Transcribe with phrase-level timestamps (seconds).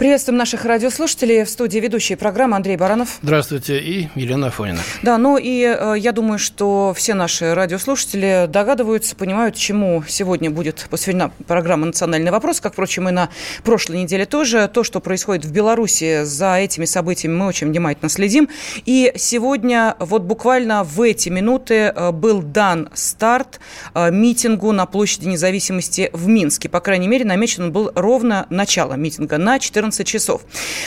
[0.00, 1.44] Приветствуем наших радиослушателей.
[1.44, 3.18] В студии ведущей программы Андрей Баранов.
[3.20, 3.78] Здравствуйте.
[3.80, 4.78] И Елена Афонина.
[5.02, 10.86] Да, ну и э, я думаю, что все наши радиослушатели догадываются, понимают, чему сегодня будет
[10.88, 13.28] посвящена программа «Национальный вопрос», как, впрочем, и на
[13.62, 14.70] прошлой неделе тоже.
[14.72, 18.48] То, что происходит в Беларуси, за этими событиями мы очень внимательно следим.
[18.86, 23.60] И сегодня, вот буквально в эти минуты, э, был дан старт
[23.94, 26.70] э, митингу на площади независимости в Минске.
[26.70, 30.42] По крайней мере, намечен он был ровно начало митинга на 14 14 часов.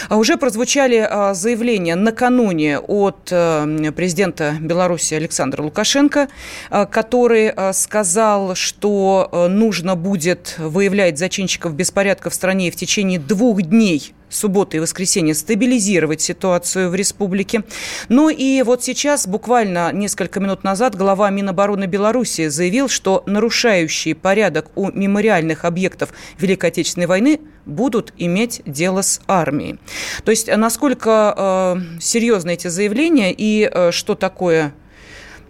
[0.10, 6.28] А уже прозвучали а, заявления накануне от э, президента Беларуси Александра Лукашенко,
[6.70, 13.62] а, который сказал, что э, нужно будет выявлять зачинщиков беспорядка в стране в течение двух
[13.62, 17.64] дней субботы и воскресенье стабилизировать ситуацию в республике.
[18.10, 24.68] Ну и вот сейчас, буквально несколько минут назад, глава Минобороны Беларуси заявил, что нарушающие порядок
[24.76, 26.10] у мемориальных объектов
[26.40, 29.80] Великой Отечественной войны будут иметь дело с армией.
[30.24, 34.74] То есть насколько э, серьезны эти заявления и э, что такое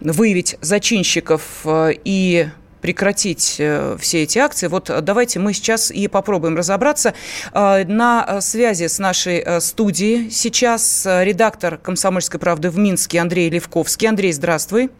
[0.00, 2.48] выявить зачинщиков э, и
[2.84, 4.66] прекратить э, все эти акции.
[4.66, 7.14] Вот давайте мы сейчас и попробуем разобраться.
[7.54, 14.06] Э, на связи с нашей э, студией сейчас редактор «Комсомольской правды» в Минске Андрей Левковский.
[14.06, 14.90] Андрей, здравствуй.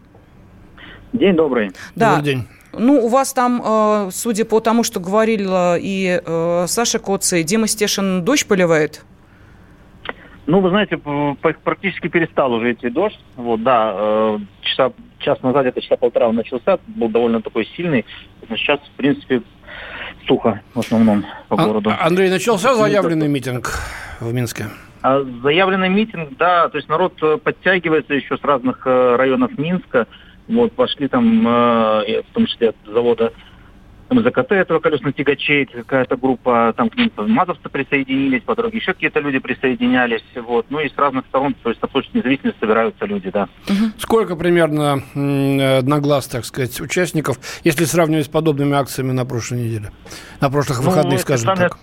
[1.13, 1.73] День добрый.
[1.93, 2.15] Да.
[2.15, 2.47] Добрый день.
[2.73, 6.21] Ну, у вас там, судя по тому, что говорила и
[6.67, 9.05] Саша Коца, и Дима Стешин, дождь поливает?
[10.47, 10.99] Ну, вы знаете,
[11.63, 13.19] практически перестал уже идти дождь.
[13.35, 18.05] Вот, да, часа час назад, где-то часа полтора он начался, был довольно такой сильный.
[18.49, 19.41] Сейчас, в принципе,
[20.27, 21.91] сухо в основном по а, городу.
[21.99, 23.71] Андрей, начался заявленный митинг
[24.19, 24.65] в Минске?
[25.01, 30.07] А, заявленный митинг, да, то есть народ э, подтягивается еще с разных э, районов Минска.
[30.47, 33.33] Вот, пошли там, э, в том числе от завода
[34.15, 39.19] МЗКТ этого колесных тягачей, какая-то группа, там к ним мазовцы присоединились, по дороге еще какие-то
[39.19, 43.29] люди присоединялись, вот, ну и с разных сторон, то есть на площадь независимости собираются люди,
[43.29, 43.47] да.
[43.97, 49.91] Сколько примерно на глаз, так сказать, участников, если сравнивать с подобными акциями на прошлой неделе,
[50.41, 51.77] на прошлых ну, выходных, скажем так?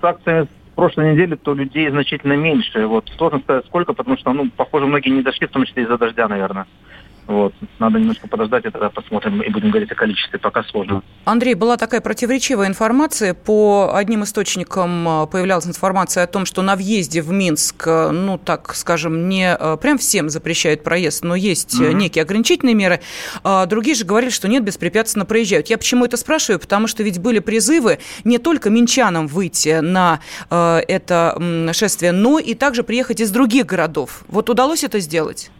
[0.00, 4.48] С акциями прошлой недели, то людей значительно меньше, вот, сложно сказать сколько, потому что, ну,
[4.48, 6.68] похоже, многие не дошли, в том числе из-за дождя, наверное.
[7.28, 7.52] Вот.
[7.78, 10.38] Надо немножко подождать, и тогда посмотрим и будем говорить о количестве.
[10.38, 11.02] Пока сложно.
[11.26, 13.34] Андрей, была такая противоречивая информация.
[13.34, 18.38] По одним источникам э, появлялась информация о том, что на въезде в Минск, э, ну,
[18.38, 21.92] так скажем, не э, прям всем запрещают проезд, но есть mm-hmm.
[21.92, 23.00] некие ограничительные меры.
[23.44, 25.68] А другие же говорили, что нет, беспрепятственно проезжают.
[25.68, 26.58] Я почему это спрашиваю?
[26.58, 32.82] Потому что ведь были призывы не только минчанам выйти на это шествие, но и также
[32.82, 34.24] приехать из других городов.
[34.28, 35.50] Вот удалось это сделать?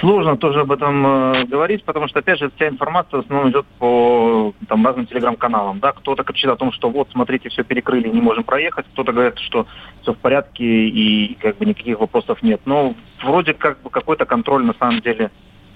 [0.00, 3.66] Сложно тоже об этом э, говорить, потому что, опять же, вся информация в основном идет
[3.78, 5.78] по там, разным телеграм-каналам.
[5.80, 5.92] Да?
[5.92, 8.86] Кто-то кричит о том, что вот, смотрите, все перекрыли, не можем проехать.
[8.92, 9.66] Кто-то говорит, что
[10.02, 12.60] все в порядке и как бы никаких вопросов нет.
[12.64, 15.30] Но вроде как бы какой-то контроль на самом деле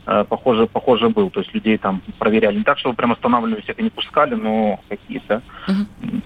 [0.07, 1.31] э, похоже, похоже был.
[1.31, 2.59] То есть людей там проверяли.
[2.59, 5.43] Не так, что прям останавливали всех и не пускали, но какие-то.
[5.67, 6.23] Uh-huh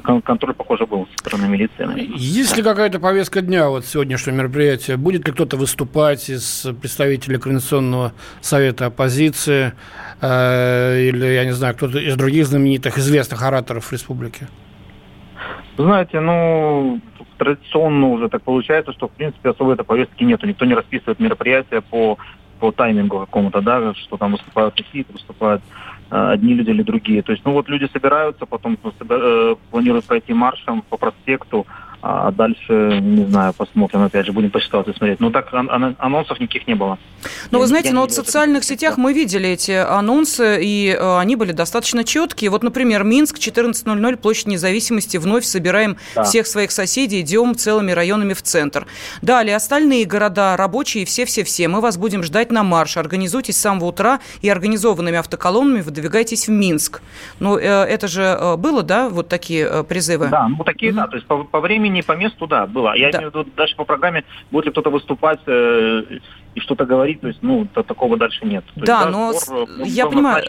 [0.00, 1.86] контроль, похоже, был со стороны милиции.
[2.16, 4.96] Есть ли какая-то повестка дня вот сегодняшнего мероприятия?
[4.96, 9.72] Будет ли кто-то выступать из представителей Координационного совета оппозиции
[10.20, 14.48] э, или, я не знаю, кто-то из других знаменитых, известных ораторов республики?
[15.76, 17.00] Знаете, ну,
[17.38, 20.46] традиционно уже так получается, что, в принципе, особой этой повестки нету.
[20.46, 22.18] Никто не расписывает мероприятия по,
[22.60, 27.22] по таймингу какому-то, да, что там выступают какие-то, выступают Э, одни люди или другие.
[27.22, 31.66] То есть, ну вот люди собираются, потом э, планируют пройти маршем по проспекту,
[32.02, 35.20] а дальше, не знаю, посмотрим, опять же, будем по ситуации смотреть.
[35.20, 36.98] Ну, так анонсов никаких не было.
[37.52, 41.36] Ну, вы знаете, ну вот в социальных сетях мы видели эти анонсы, и э, они
[41.36, 42.50] были достаточно четкие.
[42.50, 46.24] Вот, например, Минск, 14.00, площадь независимости, вновь собираем да.
[46.24, 48.86] всех своих соседей, идем целыми районами в центр.
[49.22, 52.96] Далее, остальные города, рабочие, все-все-все, мы вас будем ждать на марш.
[52.96, 57.00] Организуйтесь с самого утра и организованными автоколоннами выдвигайтесь в Минск.
[57.38, 60.28] Ну, э, это же э, было, да, вот такие призывы?
[60.28, 60.96] Да, ну, такие, mm-hmm.
[60.96, 62.94] да, то есть по, по времени времени по месту, да, было.
[62.96, 63.18] Я да.
[63.18, 66.02] имею в виду дальше по программе, будет ли кто-то выступать э,
[66.54, 68.64] и что-то говорить, то есть, ну, то, такого дальше нет.
[68.74, 70.44] То да, есть, но сбор, я понимаю...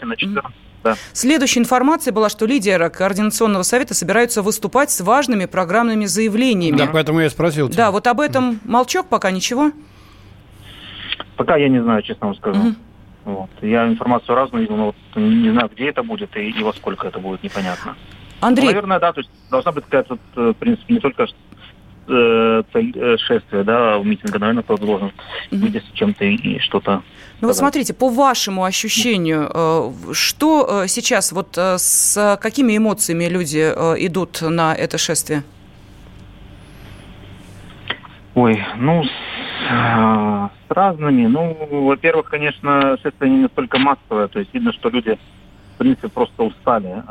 [0.82, 0.96] да.
[1.12, 6.76] Следующая информация была, что лидеры Координационного совета собираются выступать с важными программными заявлениями.
[6.76, 7.68] Да, поэтому я спросил.
[7.68, 7.86] Тебя.
[7.86, 9.70] Да, вот об этом молчок пока ничего?
[11.36, 12.60] Пока я не знаю, честно вам скажу.
[12.60, 12.74] Угу.
[13.24, 13.50] Вот.
[13.62, 17.08] Я информацию разную видел, но вот не знаю, где это будет и, и во сколько
[17.08, 17.96] это будет, непонятно.
[18.40, 18.66] Андрей.
[18.66, 21.26] Ну, наверное, да, то есть должна быть какая-то, э, в принципе, не только
[22.08, 25.12] э, цель э, шествия, да, в митинга, наверное, кто-то должен
[25.50, 27.02] выйти с чем-то и, что-то
[27.40, 34.74] ну вот смотрите, по вашему ощущению, что сейчас, вот с какими эмоциями люди идут на
[34.74, 35.42] это шествие?
[38.34, 39.08] Ой, ну, с,
[39.68, 41.26] с разными.
[41.26, 45.18] Ну, во-первых, конечно, шествие не настолько массовое, то есть видно, что люди,
[45.74, 47.02] в принципе, просто устали э,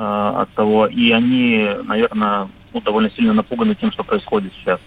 [0.42, 4.80] от того, и они, наверное, ну, довольно сильно напуганы тем, что происходит сейчас.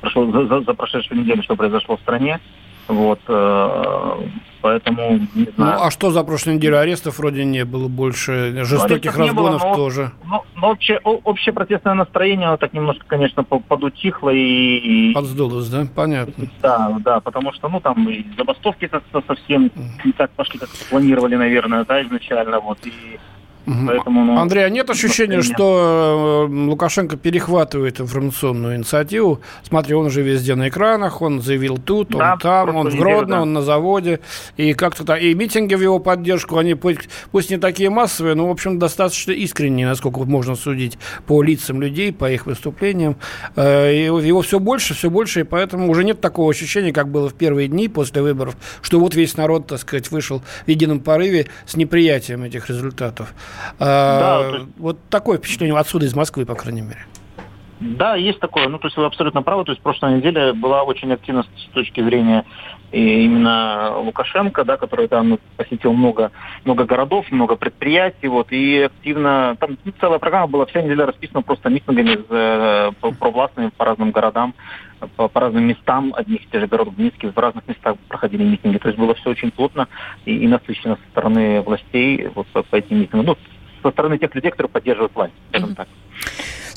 [0.00, 2.40] Прошло, за, за прошедшую неделю, что произошло в стране,
[2.88, 4.28] вот, э,
[4.62, 5.78] поэтому не ну, знаю.
[5.78, 6.78] Ну, а что за прошлую неделю?
[6.78, 10.12] Арестов вроде не было больше, ну, жестоких ну, разгонов было, но, тоже.
[10.24, 15.12] Но, но общее, общее протестное настроение так немножко, конечно, подутихло и...
[15.12, 15.86] Подсдулось, да?
[15.94, 16.46] Понятно.
[16.62, 19.70] Да, да, потому что, ну, там и забастовки как-то совсем
[20.04, 23.18] не так пошли, как планировали, наверное, да, изначально, вот, и
[23.86, 29.40] Поэтому, ну, Андрей, а нет ощущения, что э, Лукашенко перехватывает информационную инициативу?
[29.62, 33.36] Смотри, он уже везде на экранах, он заявил тут, он да, там, он в Гродно,
[33.36, 33.42] да.
[33.42, 34.20] он на заводе.
[34.56, 35.20] И как-то так.
[35.20, 39.32] И митинги в его поддержку, они пусть, пусть не такие массовые, но, в общем, достаточно
[39.32, 43.16] искренние, насколько можно судить по лицам людей, по их выступлениям.
[43.54, 47.28] Э, и его все больше, все больше, и поэтому уже нет такого ощущения, как было
[47.28, 51.48] в первые дни после выборов, что вот весь народ, так сказать, вышел в едином порыве
[51.66, 53.34] с неприятием этих результатов.
[53.78, 54.66] Да, есть...
[54.78, 57.04] Вот такое впечатление отсюда, из Москвы, по крайней мере.
[57.80, 58.68] Да, есть такое.
[58.68, 59.64] Ну, то есть вы абсолютно правы.
[59.64, 62.44] То есть прошлая неделя была очень активна с точки зрения
[62.90, 66.30] и именно Лукашенко, да, который там посетил много,
[66.64, 71.42] много городов, много предприятий, вот, и активно, там ну, целая программа была, вся неделя расписана
[71.42, 74.54] просто митингами э, провластными по разным городам,
[75.16, 78.44] по, по разным местам одних и тех же городов в Минске, в разных местах проходили
[78.44, 79.88] митинги, то есть было все очень плотно
[80.24, 83.26] и, и насыщенно со стороны властей вот по, по этим митингам.
[83.26, 83.36] Ну,
[83.82, 85.88] со стороны тех людей, которые поддерживают власть, скажем так.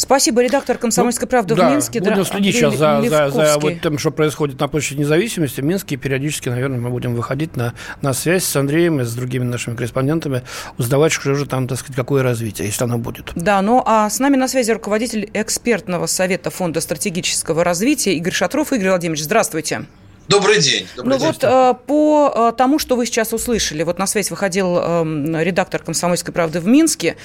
[0.02, 2.00] Спасибо, редактор «Комсомольской ну, правды» да, в Минске.
[2.00, 5.96] Будем следить сейчас за, за, за вот тем, что происходит на площади независимости в Минске.
[5.96, 10.42] Периодически, наверное, мы будем выходить на, на связь с Андреем и с другими нашими корреспондентами,
[10.80, 13.32] узнавать, что же там, так сказать, какое развитие, если оно будет.
[13.36, 18.74] Да, ну а с нами на связи руководитель экспертного совета Фонда стратегического развития Игорь Шатров.
[18.74, 19.86] Игорь Владимирович, здравствуйте.
[20.32, 20.88] Добрый день.
[20.96, 21.28] Добрый ну день.
[21.28, 25.84] вот э, по э, тому, что вы сейчас услышали, вот на связь выходил э, редактор
[25.84, 27.18] «Комсомольской правды» в Минске,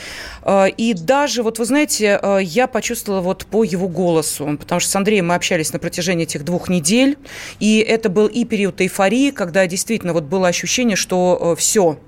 [0.76, 5.28] и даже, вот вы знаете, я почувствовала вот по его голосу, потому что с Андреем
[5.28, 7.16] мы общались на протяжении этих двух недель,
[7.60, 11.98] и это был и период эйфории, когда действительно вот было ощущение, что все,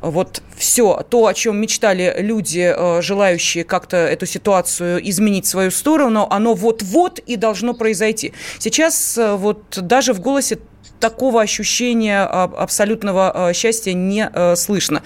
[0.00, 5.70] вот все то, о чем мечтали люди, э, желающие как-то эту ситуацию изменить в свою
[5.70, 8.32] сторону, оно вот-вот и должно произойти.
[8.58, 10.58] Сейчас э, вот даже в голосе
[11.00, 15.02] такого ощущения абсолютного э, счастья не слышно.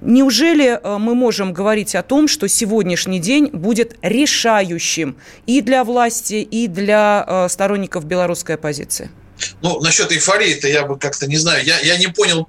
[0.00, 6.68] Неужели мы можем говорить о том, что сегодняшний день будет решающим и для власти, и
[6.68, 9.10] для сторонников белорусской оппозиции?
[9.62, 11.64] Ну, насчет эйфории-то я бы как-то не знаю.
[11.64, 12.48] Я, я не понял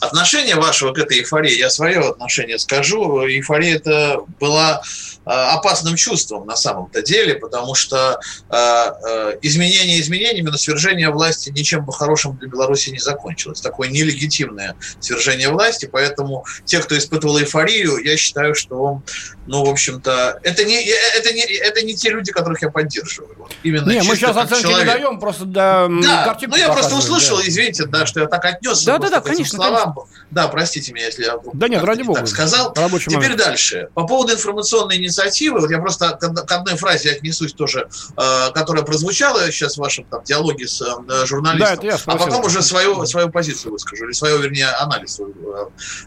[0.00, 1.56] отношения вашего к этой эйфории.
[1.56, 3.26] Я свое отношение скажу.
[3.26, 8.18] Эйфория это была э, опасным чувством на самом-то деле, потому что
[8.50, 13.60] э, э, изменение изменениями, но свержение власти ничем бы хорошим для Беларуси не закончилось.
[13.60, 19.02] Такое нелегитимное свержение власти, поэтому те, кто испытывал эйфорию, я считаю, что,
[19.46, 23.48] ну, в общем-то, это не, это не, это не те люди, которых я поддерживаю.
[23.62, 24.86] Именно не, мы сейчас оценки человек.
[24.86, 27.42] не даем, просто да, да, Ну, я просто услышал, да.
[27.46, 29.94] извините, да, что я так отнесся да, да, да, конечно, словам.
[29.94, 30.24] Конечно.
[30.30, 32.72] Да, простите меня, если я да нет, ради бога, так сказал.
[32.72, 33.38] Теперь момент.
[33.38, 33.88] дальше.
[33.94, 35.17] По поводу информационной инициативы,
[35.50, 40.22] вот я просто к одной фразе отнесусь тоже, э, которая прозвучала сейчас в вашем там,
[40.24, 44.68] диалоге с э, журналистом, да, а потом уже свою, свою позицию выскажу, или свою, вернее,
[44.68, 45.24] анализ, э,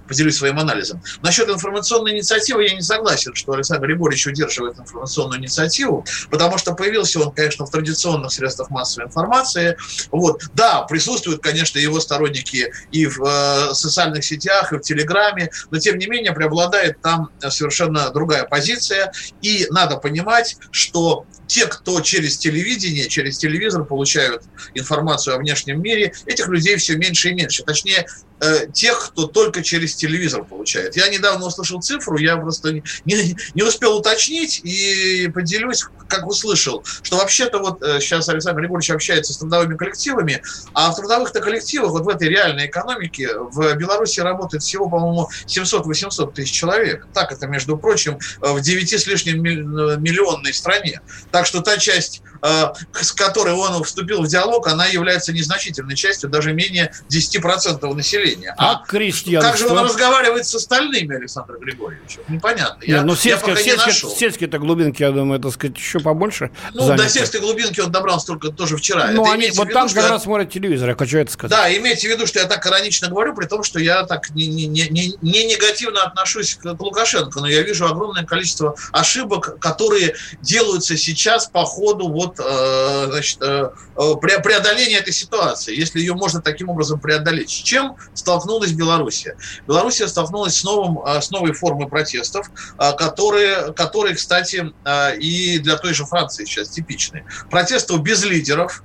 [0.08, 1.02] поделюсь своим анализом.
[1.22, 7.20] Насчет информационной инициативы я не согласен, что Александр Григорьевич удерживает информационную инициативу, потому что появился
[7.20, 9.78] он, конечно, в традиционных средствах массовой информации,
[10.12, 10.44] вот.
[10.54, 15.98] Да, присутствуют, конечно, его сторонники и в э, социальных сетях, и в Телеграме, но тем
[15.98, 19.01] не менее преобладает там совершенно другая позиция.
[19.42, 24.44] И надо понимать, что те, кто через телевидение, через телевизор получают
[24.74, 27.64] информацию о внешнем мире, этих людей все меньше и меньше.
[27.64, 28.06] Точнее,
[28.42, 30.96] э, тех, кто только через телевизор получает.
[30.98, 36.84] Я недавно услышал цифру, я просто не, не, не успел уточнить и поделюсь, как услышал,
[37.02, 40.42] что вообще-то вот э, сейчас Александр Григорьевич общается с трудовыми коллективами,
[40.74, 46.34] а в трудовых-то коллективах вот в этой реальной экономике в Беларуси работает всего, по-моему, 700-800
[46.34, 47.08] тысяч человек.
[47.14, 51.02] Так это, между прочим, в 9 с лишним миллионной стране.
[51.32, 56.30] Так что та часть Э, с которой он вступил в диалог, она является незначительной частью,
[56.30, 58.56] даже менее 10% населения.
[58.58, 59.52] А, а крестьянство?
[59.52, 62.18] Как же он разговаривает с остальными, Александр Григорьевич?
[62.28, 62.84] Непонятно.
[62.84, 66.86] Я, Нет, ну, сельские, я сельские, сельские-то глубинки, я думаю, так сказать, еще побольше Ну,
[66.86, 67.04] заняты.
[67.04, 69.12] до сельской глубинки он добрался только тоже вчера.
[69.12, 71.56] Ну, это они, вот виду, там как раз смотрят телевизор, я хочу это сказать.
[71.56, 74.48] Да, имейте в виду, что я так иронично говорю, при том, что я так не,
[74.48, 80.98] не, не, не негативно отношусь к Лукашенко, но я вижу огромное количество ошибок, которые делаются
[80.98, 86.42] сейчас по ходу вот вот э, значит, э, э, преодоление этой ситуации, если ее можно
[86.42, 87.50] таким образом преодолеть.
[87.50, 89.36] С чем столкнулась Белоруссия?
[89.68, 94.72] Белоруссия столкнулась с, новым, с новой формой протестов, которые, которые, кстати,
[95.20, 97.26] и для той же Франции сейчас типичны.
[97.50, 98.84] Протестов без лидеров,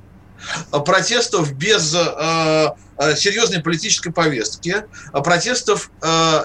[0.71, 5.91] протестов без серьезной политической повестки, протестов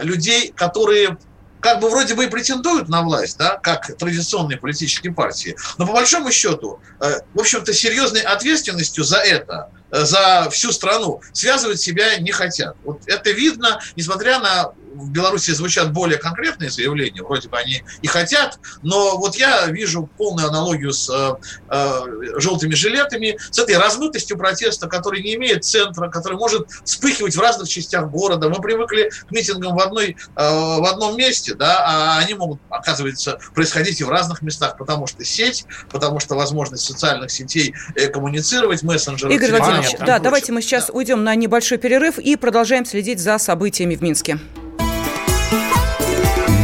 [0.01, 1.17] людей, которые
[1.61, 5.93] как бы вроде бы и претендуют на власть, да, как традиционные политические партии, но по
[5.93, 12.31] большому счету, э, в общем-то, серьезной ответственностью за это за всю страну связывать себя не
[12.31, 12.75] хотят.
[12.83, 18.07] Вот это видно, несмотря на в Беларуси звучат более конкретные заявления, вроде бы они и
[18.07, 21.35] хотят, но вот я вижу полную аналогию с э,
[21.69, 27.39] э, желтыми жилетами, с этой размытостью протеста, который не имеет центра, который может вспыхивать в
[27.39, 28.49] разных частях города.
[28.49, 33.39] Мы привыкли к митингам в, одной, э, в одном месте, да, а они могут, оказывается,
[33.53, 38.83] происходить и в разных местах, потому что сеть, потому что возможность социальных сетей э, коммуницировать,
[38.83, 39.33] мессенджеры.
[39.33, 39.51] Игорь
[39.99, 40.93] да, давайте мы сейчас да.
[40.93, 44.39] уйдем на небольшой перерыв и продолжаем следить за событиями в Минске.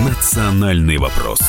[0.05, 1.39] Национальный вопрос.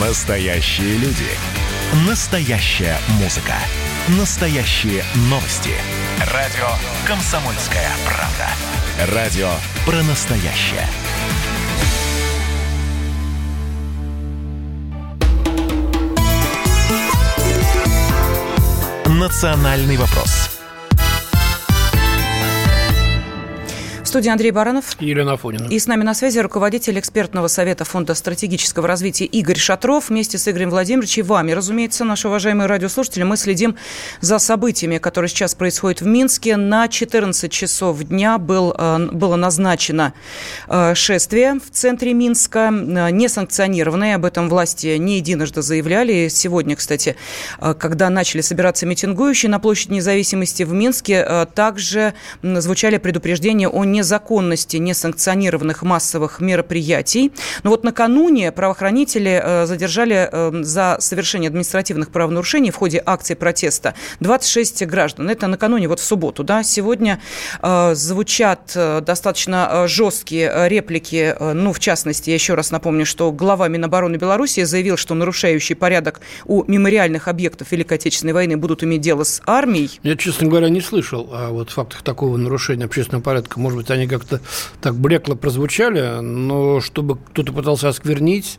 [0.00, 1.28] Настоящие люди.
[2.08, 3.54] Настоящая музыка.
[4.18, 5.72] Настоящие новости.
[6.32, 6.68] Радио
[7.06, 9.14] «Комсомольская правда».
[9.14, 9.50] Радио
[9.84, 10.86] про настоящее.
[19.20, 20.49] Национальный вопрос.
[24.10, 24.96] Студии Андрей Баранов.
[24.98, 25.68] И Елена Афонина.
[25.70, 30.10] И с нами на связи руководитель экспертного совета Фонда стратегического развития Игорь Шатров.
[30.10, 33.76] Вместе с Игорем Владимировичем и вами, разумеется, наши уважаемые радиослушатели, мы следим
[34.20, 36.56] за событиями, которые сейчас происходят в Минске.
[36.56, 40.12] На 14 часов дня был, э, было назначено
[40.66, 44.16] э, шествие в центре Минска, э, несанкционированное.
[44.16, 46.26] Об этом власти не единожды заявляли.
[46.28, 47.14] Сегодня, кстати,
[47.78, 54.78] когда начали собираться митингующие на площади независимости в Минске, также звучали предупреждения о не незаконности
[54.78, 57.32] несанкционированных массовых мероприятий.
[57.64, 63.94] Но вот накануне правоохранители э, задержали э, за совершение административных правонарушений в ходе акции протеста
[64.20, 65.28] 26 граждан.
[65.28, 66.44] Это накануне, вот в субботу.
[66.44, 66.62] Да?
[66.62, 67.20] Сегодня
[67.60, 71.36] э, звучат достаточно жесткие реплики.
[71.38, 76.20] Ну, в частности, я еще раз напомню, что глава Минобороны Беларуси заявил, что нарушающий порядок
[76.46, 80.00] у мемориальных объектов Великой Отечественной войны будут иметь дело с армией.
[80.02, 83.60] Я, честно говоря, не слышал о вот фактах такого нарушения общественного порядка.
[83.60, 84.40] Может быть, они как-то
[84.80, 88.58] так блекло прозвучали, но чтобы кто-то пытался осквернить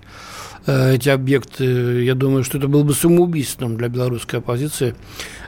[0.65, 4.95] э, эти объекты, я думаю, что это было бы самоубийством для белорусской оппозиции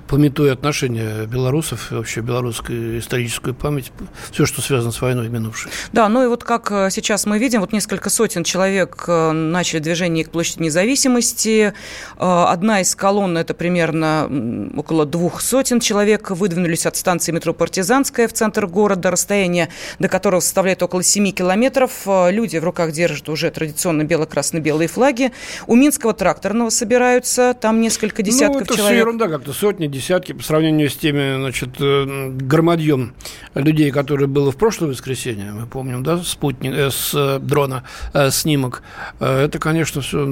[0.07, 3.91] пометуя отношения белорусов, вообще белорусскую историческую память,
[4.31, 5.71] все, что связано с войной минувшей.
[5.91, 9.79] Да, ну и вот как э, сейчас мы видим, вот несколько сотен человек э, начали
[9.79, 11.73] движение к площади независимости.
[12.17, 14.29] Э, одна из колонн, это примерно
[14.75, 19.69] около двух сотен человек, выдвинулись от станции метро «Партизанская» в центр города, расстояние
[19.99, 21.91] до которого составляет около 7 километров.
[22.05, 25.31] Люди в руках держат уже традиционно бело-красно-белые флаги.
[25.67, 28.91] У Минского тракторного собираются, там несколько ну, десятков ну, это человек.
[28.91, 33.13] Все ерунда как-то, сотни, десятки по сравнению с теми, значит, э, громадьем
[33.53, 37.83] людей, которые было в прошлое воскресенье, мы помним, да, спутник, э, с э, дрона
[38.13, 38.83] э, снимок,
[39.19, 40.25] э, это, конечно, все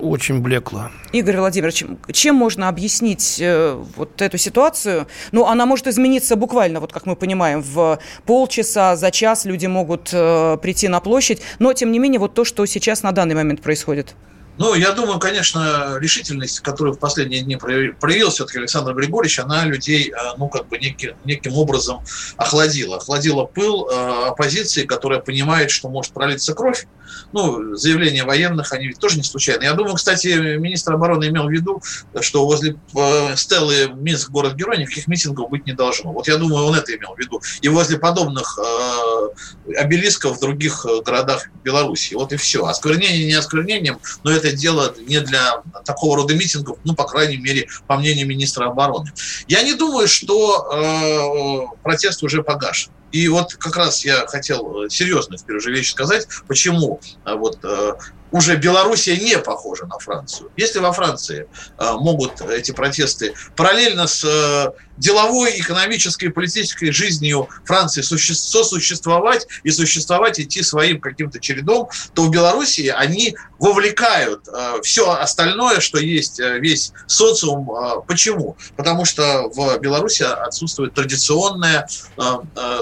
[0.00, 0.90] очень блекло.
[1.12, 5.06] Игорь Владимирович, чем можно объяснить э, вот эту ситуацию?
[5.30, 10.10] Ну, она может измениться буквально, вот как мы понимаем, в полчаса, за час люди могут
[10.12, 13.60] э, прийти на площадь, но, тем не менее, вот то, что сейчас на данный момент
[13.60, 14.14] происходит.
[14.58, 20.10] Ну, я думаю, конечно, решительность, которую в последние дни проявил все-таки Александр Григорьевич, она людей,
[20.12, 22.00] э, ну, как бы некий, неким образом
[22.36, 22.98] охладила.
[22.98, 26.86] Охладила пыл э, оппозиции, которая понимает, что может пролиться кровь.
[27.32, 29.64] Ну, заявления военных, они ведь тоже не случайны.
[29.64, 30.28] Я думаю, кстати,
[30.58, 31.82] министр обороны имел в виду,
[32.20, 36.12] что возле э, стелы Минск город-герой никаких митингов быть не должно.
[36.12, 37.40] Вот я думаю, он это имел в виду.
[37.62, 42.14] И возле подобных э, обелисков в других городах Беларуси.
[42.14, 42.66] Вот и все.
[42.66, 47.36] Осквернение не осквернением, но это это дело не для такого рода митингов, ну, по крайней
[47.36, 49.12] мере, по мнению министра обороны.
[49.46, 52.92] Я не думаю, что э, протест уже погашен.
[53.12, 57.92] И вот как раз я хотел серьезно теперь уже вещь сказать, почему э, вот э,
[58.32, 60.50] уже Белоруссия не похожа на Францию.
[60.56, 61.46] Если во Франции
[61.78, 70.40] э, могут эти протесты параллельно с э, деловой, экономической политической жизнью Франции сосуществовать и существовать,
[70.40, 76.92] идти своим каким-то чередом, то в Белоруссии они вовлекают э, все остальное, что есть весь
[77.06, 78.02] социум.
[78.06, 78.56] Почему?
[78.76, 81.86] Потому что в Беларуси отсутствует традиционная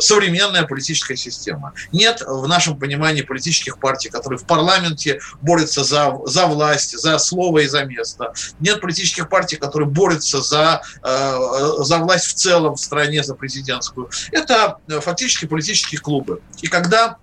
[0.01, 1.73] современная политическая система.
[1.93, 7.61] Нет в нашем понимании политических партий, которые в парламенте борются за, за власть, за слово
[7.61, 8.33] и за место.
[8.61, 11.39] Нет политических партий, которые борются за, э,
[11.79, 14.11] за власть в целом в стране, за президентскую.
[14.33, 16.41] Это э, фактически политические клубы.
[16.63, 17.19] И когда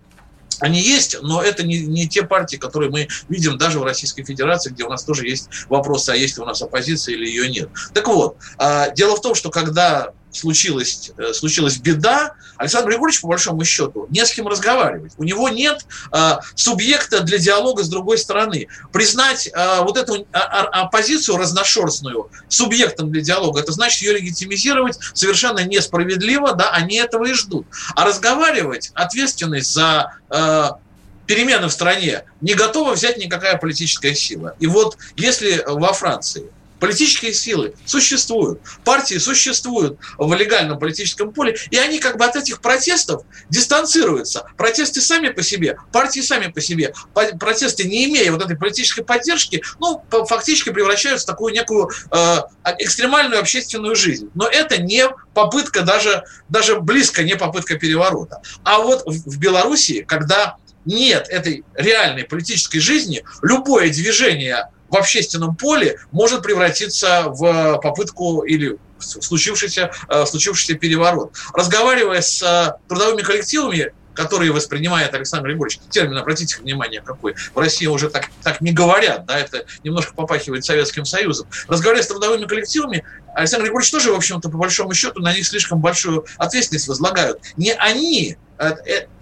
[0.59, 4.71] они есть, но это не, не те партии, которые мы видим даже в Российской Федерации,
[4.71, 7.69] где у нас тоже есть вопросы, а есть ли у нас оппозиция или ее нет.
[7.93, 13.27] Так вот, а, дело в том, что когда случилась, э, случилась беда, Александр Григорьевич, по
[13.27, 15.13] большому счету, не с кем разговаривать.
[15.17, 18.67] У него нет а, субъекта для диалога с другой стороны.
[18.91, 25.63] Признать а, вот эту а, оппозицию разношерстную субъектом для диалога, это значит ее легитимизировать совершенно
[25.63, 27.67] несправедливо, да, они этого и ждут.
[27.95, 30.79] А разговаривать, ответственность за а,
[31.27, 34.55] перемены в стране не готова взять никакая политическая сила.
[34.59, 41.77] И вот если во Франции Политические силы существуют, партии существуют в легальном политическом поле, и
[41.77, 44.45] они как бы от этих протестов дистанцируются.
[44.57, 46.93] Протесты сами по себе, партии сами по себе,
[47.39, 52.37] протесты, не имея вот этой политической поддержки, ну, фактически превращаются в такую некую э,
[52.79, 54.29] экстремальную общественную жизнь.
[54.35, 58.41] Но это не попытка даже, даже близко не попытка переворота.
[58.63, 65.99] А вот в, Белоруссии, когда нет этой реальной политической жизни, любое движение в общественном поле
[66.11, 71.33] может превратиться в попытку или случившийся, в случившийся переворот.
[71.53, 75.79] Разговаривая с э, трудовыми коллективами, которые воспринимает Александр Григорьевич.
[75.91, 77.35] Термин, обратите внимание, какой.
[77.53, 81.47] В России уже так, так не говорят, да, это немножко попахивает Советским Союзом.
[81.67, 83.03] Разговаривая с трудовыми коллективами,
[83.35, 87.39] Александр Григорьевич тоже, в общем-то, по большому счету, на них слишком большую ответственность возлагают.
[87.57, 88.46] Не они Э, э,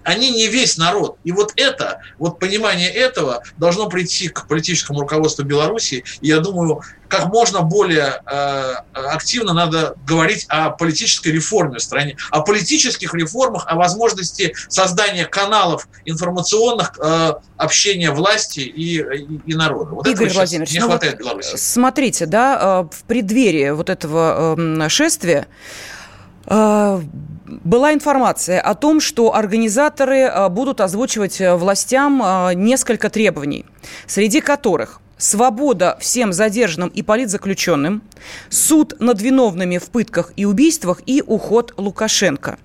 [0.06, 1.18] они не весь народ.
[1.24, 6.04] И вот это, вот понимание этого должно прийти к политическому руководству Беларуси.
[6.20, 12.16] И я думаю, как можно более э, активно надо говорить о политической реформе в стране,
[12.30, 19.90] о политических реформах, о возможности создания каналов информационных э, общения власти и, и, и народа.
[19.90, 21.56] Вот Игорь Владимирович, не ну хватает вот Беларуси.
[21.56, 24.56] Смотрите, да, в преддверии вот этого
[24.88, 25.48] шествия
[26.48, 33.64] была информация о том, что организаторы а, будут озвучивать э, властям а, несколько требований,
[34.06, 38.02] среди которых свобода всем задержанным и политзаключенным,
[38.50, 42.58] суд над виновными в пытках и убийствах и уход Лукашенко.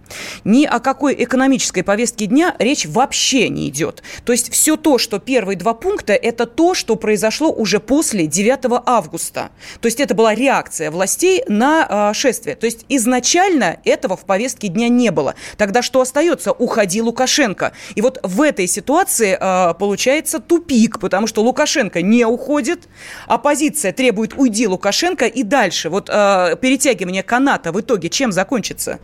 [0.43, 4.03] Ни о какой экономической повестке дня речь вообще не идет.
[4.25, 8.81] То есть все то, что первые два пункта, это то, что произошло уже после 9
[8.85, 9.51] августа.
[9.79, 12.55] То есть это была реакция властей на э, шествие.
[12.55, 15.35] То есть изначально этого в повестке дня не было.
[15.57, 16.51] Тогда что остается?
[16.51, 17.71] Уходи Лукашенко.
[17.95, 22.88] И вот в этой ситуации э, получается тупик, потому что Лукашенко не уходит уходит,
[23.27, 25.89] оппозиция требует уйди Лукашенко и дальше.
[25.89, 28.99] Вот э, перетягивание каната в итоге чем закончится?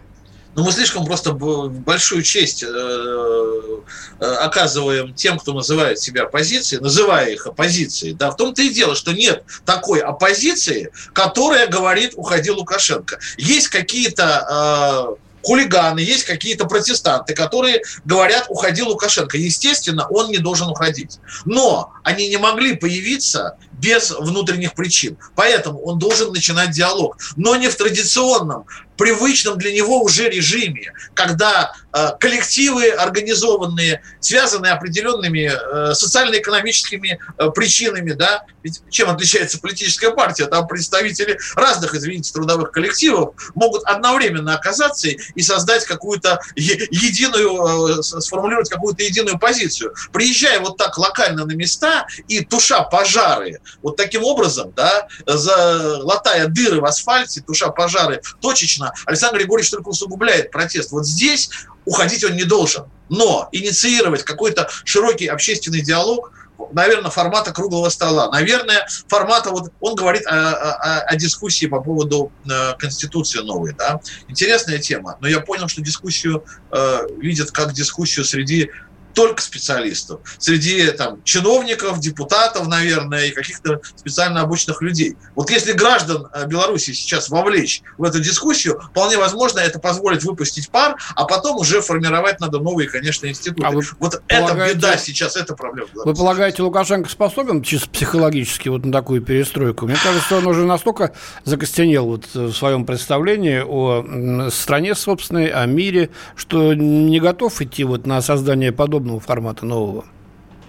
[0.55, 7.29] Ну, мы слишком просто большую честь э, э, оказываем тем, кто называет себя оппозицией, называя
[7.29, 8.15] их оппозицией.
[8.15, 13.19] Да, в том-то и дело, что нет такой оппозиции, которая говорит «уходи Лукашенко».
[13.37, 19.37] Есть какие-то э, хулиганы, есть какие-то протестанты, которые говорят, уходи Лукашенко.
[19.37, 21.19] Естественно, он не должен уходить.
[21.45, 25.17] Но они не могли появиться без внутренних причин.
[25.35, 28.65] Поэтому он должен начинать диалог, но не в традиционном
[28.97, 38.11] привычном для него уже режиме, когда э, коллективы организованные, связанные определенными э, социально-экономическими э, причинами,
[38.11, 40.47] да, ведь чем отличается политическая партия?
[40.47, 48.69] Там представители разных, извините, трудовых коллективов могут одновременно оказаться и создать какую-то единую, э, сформулировать
[48.69, 49.93] какую-то единую позицию.
[50.11, 56.47] Приезжая вот так локально на места и туша пожары, вот таким образом, да, за, латая
[56.47, 60.91] дыры в асфальте, туша пожары точечно, Александр Григорьевич только усугубляет протест.
[60.91, 61.49] Вот здесь
[61.85, 62.85] уходить он не должен.
[63.09, 66.31] Но инициировать какой-то широкий общественный диалог
[66.71, 68.29] наверное, формата круглого стола.
[68.31, 73.99] Наверное, формата, вот он говорит о, о, о дискуссии по поводу э, Конституции новой, да.
[74.27, 78.71] Интересная тема, но я понял, что дискуссию э, видят как дискуссию среди
[79.17, 85.17] только специалистов, среди там, чиновников, депутатов, наверное, и каких-то специально обученных людей.
[85.33, 90.69] Вот если граждан э, Беларуси сейчас вовлечь в эту дискуссию, вполне возможно, это позволит выпустить
[90.69, 93.65] пар, а потом уже формировать надо новые, конечно, институты.
[93.65, 95.89] А вот это беда сейчас, это проблема.
[95.95, 99.87] Вы полагаете, Лукашенко способен чисто психологически вот на такую перестройку?
[99.87, 106.11] Мне кажется, он уже настолько закостенел вот в своем представлении о стране собственной, о мире,
[106.35, 110.05] что не готов идти вот на создание подобного подобного формата нового?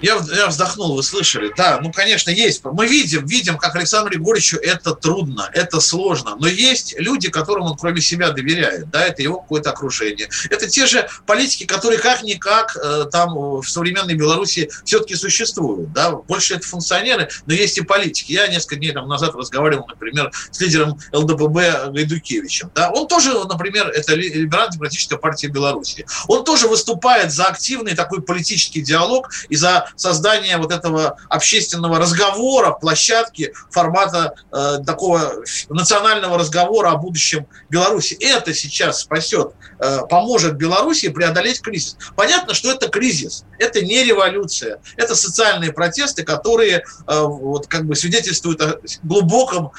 [0.01, 1.53] Я, я вздохнул, вы слышали.
[1.57, 2.63] Да, ну, конечно, есть.
[2.65, 6.37] Мы видим, видим, как Александру Егоровичу это трудно, это сложно.
[6.39, 8.91] Но есть люди, которым он кроме себя доверяет.
[8.91, 10.29] Да, это его какое-то окружение.
[10.51, 15.93] Это те же политики, которые как-никак э, там в современной Беларуси все-таки существуют.
[15.93, 18.33] Да, больше это функционеры, но есть и политики.
[18.33, 22.71] Я несколько дней там, назад разговаривал, например, с лидером ЛДПБ Гайдукевичем.
[22.75, 26.07] Да, он тоже, например, это Либерально-демократическая партия Беларуси.
[26.29, 32.73] Он тоже выступает за активный такой политический диалог и за создание вот этого общественного разговора,
[32.73, 38.17] площадки формата э, такого национального разговора о будущем Беларуси.
[38.21, 41.97] Это сейчас спасет, э, поможет Беларуси преодолеть кризис.
[42.17, 47.95] Понятно, что это кризис, это не революция, это социальные протесты, которые э, вот как бы
[47.95, 49.73] свидетельствуют о глубоком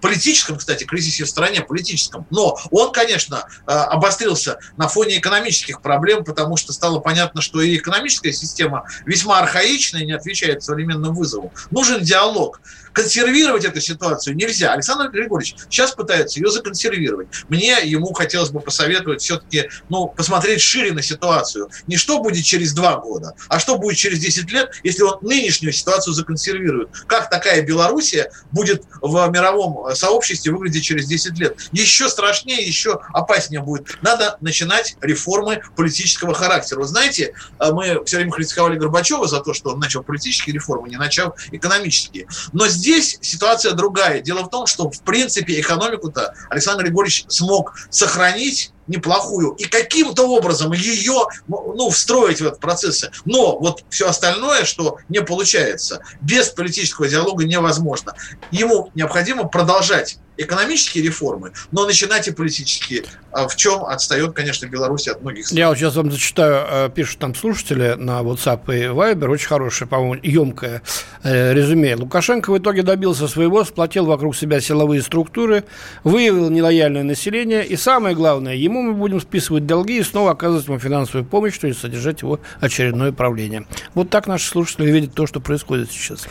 [0.00, 2.26] политическом, кстати, кризисе в стране, политическом.
[2.30, 7.76] Но он, конечно, э, обострился на фоне экономических проблем, потому что стало понятно, что и
[7.76, 11.50] экономическая система весьма архаична, архаична и не отвечает современным вызовам.
[11.70, 12.60] Нужен диалог
[12.94, 14.72] консервировать эту ситуацию нельзя.
[14.72, 17.28] Александр Григорьевич сейчас пытается ее законсервировать.
[17.48, 21.68] Мне ему хотелось бы посоветовать все-таки ну, посмотреть шире на ситуацию.
[21.88, 25.72] Не что будет через два года, а что будет через 10 лет, если он нынешнюю
[25.72, 26.90] ситуацию законсервирует.
[27.06, 31.58] Как такая Белоруссия будет в мировом сообществе выглядеть через 10 лет.
[31.72, 33.98] Еще страшнее, еще опаснее будет.
[34.02, 36.78] Надо начинать реформы политического характера.
[36.78, 40.96] Вы знаете, мы все время критиковали Горбачева за то, что он начал политические реформы, не
[40.96, 42.26] начал экономические.
[42.52, 44.20] Но здесь ситуация другая.
[44.20, 50.72] Дело в том, что, в принципе, экономику-то Александр Григорьевич смог сохранить неплохую и каким-то образом
[50.72, 53.04] ее ну, встроить в этот процесс.
[53.24, 58.14] Но вот все остальное, что не получается, без политического диалога невозможно.
[58.50, 63.04] Ему необходимо продолжать экономические реформы, но начинать и политические.
[63.32, 65.58] А в чем отстает, конечно, Беларусь от многих стран.
[65.58, 69.88] Я вот сейчас вам зачитаю, э, пишут там слушатели на WhatsApp и Viber, очень хорошее,
[69.88, 70.82] по-моему, емкое
[71.22, 71.96] э, резюме.
[71.96, 75.64] Лукашенко в итоге добился своего, сплотил вокруг себя силовые структуры,
[76.04, 80.78] выявил нелояльное население, и самое главное, ему мы будем списывать долги и снова оказывать ему
[80.78, 83.66] финансовую помощь, то есть содержать его очередное правление.
[83.94, 86.22] Вот так наши слушатели видят то, что происходит сейчас.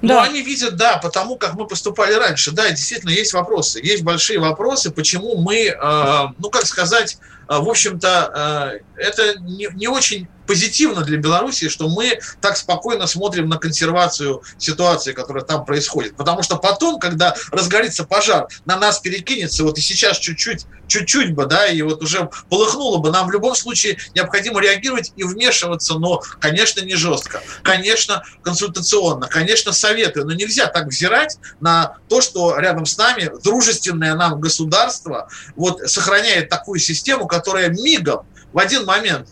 [0.00, 0.14] Да.
[0.14, 2.52] Ну, они видят, да, потому как мы поступали раньше.
[2.52, 3.80] Да, действительно, есть вопрос вопросы.
[3.82, 9.88] Есть большие вопросы, почему мы, э, ну, как сказать, в общем-то, э, это не, не
[9.88, 16.16] очень позитивно для Беларуси, что мы так спокойно смотрим на консервацию ситуации, которая там происходит.
[16.16, 21.46] Потому что потом, когда разгорится пожар, на нас перекинется, вот и сейчас чуть-чуть, чуть-чуть бы,
[21.46, 26.22] да, и вот уже полыхнуло бы, нам в любом случае необходимо реагировать и вмешиваться, но,
[26.40, 32.84] конечно, не жестко, конечно, консультационно, конечно, советую, но нельзя так взирать на то, что рядом
[32.84, 39.26] с нами дружественное нам государство вот сохраняет такую систему, которая мигом в один момент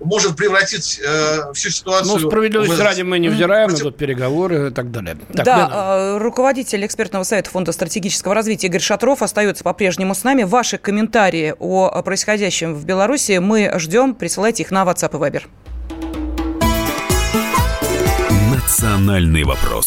[0.00, 2.18] может превратить э, всю ситуацию...
[2.18, 2.80] Ну, справедливости в...
[2.80, 3.84] ради мы не взираем против...
[3.84, 5.16] на тут переговоры и так далее.
[5.32, 6.18] Так, да, Лена.
[6.18, 10.42] руководитель экспертного совета Фонда стратегического развития Игорь Шатров остается по-прежнему с нами.
[10.42, 14.14] Ваши комментарии о происходящем в Беларуси мы ждем.
[14.14, 15.42] Присылайте их на WhatsApp и Viber.
[18.52, 19.86] Национальный вопрос.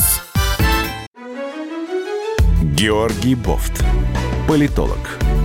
[2.64, 3.84] Георгий Бофт.
[4.48, 4.98] Политолог,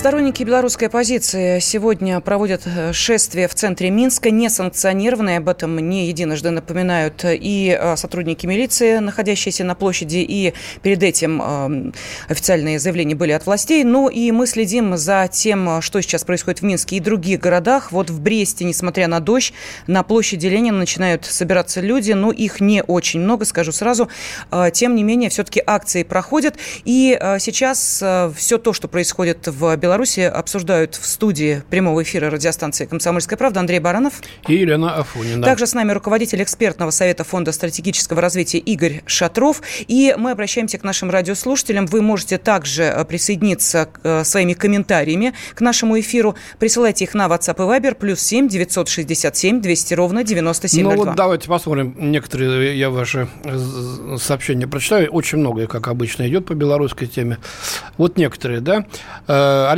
[0.00, 6.48] Сторонники белорусской оппозиции сегодня проводят э, шествие в центре Минска, несанкционированное, об этом не единожды
[6.48, 11.94] напоминают и э, сотрудники милиции, находящиеся на площади, и перед этим эм,
[12.30, 13.84] официальные заявления были от властей.
[13.84, 17.92] Ну и мы следим за тем, что сейчас происходит в Минске и других городах.
[17.92, 19.52] Вот в Бресте, несмотря на дождь,
[19.86, 24.08] на площади Ленина начинают собираться люди, но их не очень много, скажу сразу.
[24.50, 26.56] Э, тем не менее, все-таки акции проходят.
[26.86, 28.02] И сейчас
[28.34, 33.58] все то, что происходит в Беларуси, Беларуси обсуждают в студии прямого эфира радиостанции «Комсомольская правда»
[33.58, 34.22] Андрей Баранов.
[34.46, 35.44] И Елена Афонина.
[35.44, 39.62] Также с нами руководитель экспертного совета Фонда стратегического развития Игорь Шатров.
[39.88, 41.86] И мы обращаемся к нашим радиослушателям.
[41.86, 46.36] Вы можете также э, присоединиться к, э, своими комментариями к нашему эфиру.
[46.60, 50.92] Присылайте их на WhatsApp и Viber плюс 7 967 200 ровно 9702.
[50.92, 51.96] Ну вот давайте посмотрим.
[51.98, 55.10] Некоторые я ваши э, сообщения прочитаю.
[55.10, 57.38] Очень многое, как обычно, идет по белорусской теме.
[57.96, 58.86] Вот некоторые, да.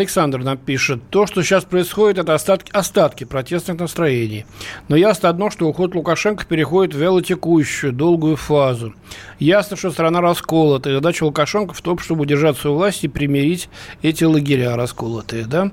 [0.03, 4.45] Александр нам пишет, то, что сейчас происходит, это остатки, остатки протестных настроений.
[4.89, 8.95] Но ясно одно, что уход Лукашенко переходит в вялотекущую, долгую фазу.
[9.39, 13.69] Ясно, что страна расколота, и задача Лукашенко в том, чтобы удержаться у власти и примирить
[14.03, 15.47] эти лагеря расколотые.
[15.47, 15.71] Да?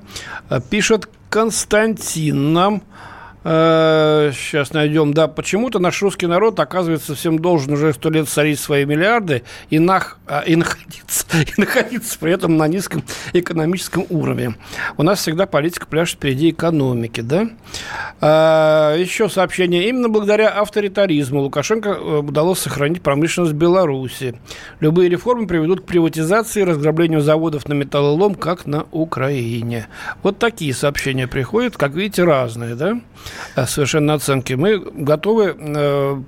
[0.70, 2.82] Пишет Константин нам,
[3.42, 8.60] сейчас э, найдем, да, почему-то наш русский народ, оказывается, всем должен уже сто лет царить
[8.60, 11.24] свои миллиарды и, нах, а, и, находиться,
[11.56, 14.56] и находиться при этом на низком экономическом уровне.
[14.98, 17.48] У нас всегда политика пляшет впереди экономики, да?
[18.20, 19.88] А, еще сообщение.
[19.88, 24.38] Именно благодаря авторитаризму Лукашенко э, удалось сохранить промышленность Беларуси.
[24.80, 29.86] Любые реформы приведут к приватизации и разграблению заводов на металлолом, как на Украине.
[30.22, 33.00] Вот такие сообщения приходят, как видите, разные, да?
[33.56, 34.54] Э, совершенно оценки.
[34.54, 36.20] Мы готовы э,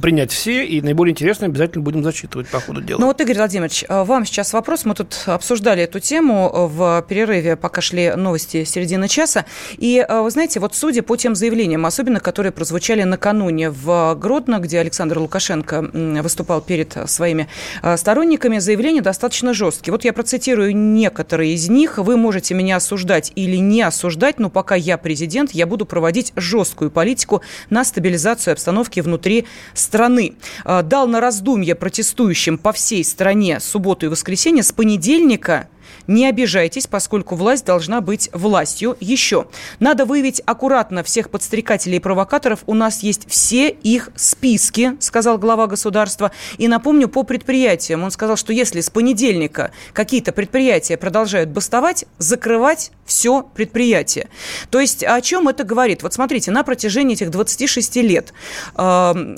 [0.00, 2.98] принять все, и наиболее интересные обязательно будем зачитывать по ходу дела.
[2.98, 4.84] Ну вот, Игорь Владимирович, э, вам сейчас вопрос.
[4.84, 9.44] Мы тут обсуждали эту тему в перерыве, пока шли новости середины часа.
[9.76, 14.58] И, э, вы знаете, вот судя по тем заявлениям, особенно которые прозвучали накануне в Гродно,
[14.58, 15.90] где Александр Лукашенко
[16.22, 17.48] выступал перед своими
[17.96, 19.92] сторонниками, заявления достаточно жесткие.
[19.92, 21.98] Вот я процитирую некоторые из них.
[21.98, 26.32] Вы можете меня осуждать или не осуждать, но пока я президент, я буду проводить проводить
[26.36, 30.34] жесткую политику на стабилизацию обстановки внутри страны.
[30.64, 35.68] А, дал на раздумье протестующим по всей стране субботу и воскресенье с понедельника
[36.06, 38.96] не обижайтесь, поскольку власть должна быть властью.
[39.00, 39.46] Еще.
[39.80, 42.60] Надо выявить аккуратно всех подстрекателей и провокаторов.
[42.66, 46.32] У нас есть все их списки, сказал глава государства.
[46.58, 48.04] И напомню, по предприятиям.
[48.04, 54.28] Он сказал, что если с понедельника какие-то предприятия продолжают бастовать, закрывать все предприятие.
[54.70, 56.02] То есть о чем это говорит?
[56.02, 58.32] Вот смотрите, на протяжении этих 26 лет
[58.76, 59.36] э,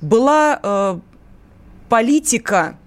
[0.00, 0.98] была э,
[1.88, 2.78] политика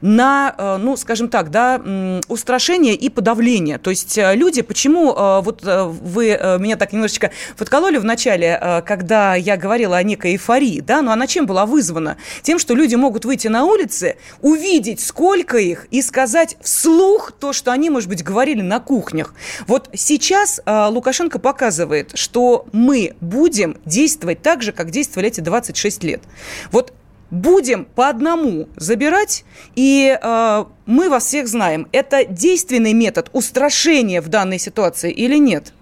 [0.00, 1.80] на, э, ну, скажем так, да,
[2.28, 3.78] устрашение и подавление.
[3.78, 9.34] То есть э, люди, почему, э, вот вы меня так немножечко подкололи в начале, когда
[9.34, 12.16] я говорила о некой эйфории, да, но она чем была вызвана?
[12.42, 17.72] Тем, что люди могут выйти на улицы, увидеть, сколько их, и сказать вслух то, что
[17.72, 19.34] они, может быть, говорили на кухнях.
[19.66, 26.22] Вот сейчас Лукашенко показывает, что мы будем действовать так же, как действовали эти 26 лет.
[26.70, 26.92] Вот
[27.32, 31.88] будем по одному забирать, и э, мы вас всех знаем.
[31.90, 35.72] Это действенный метод устрашения в данной ситуации или нет?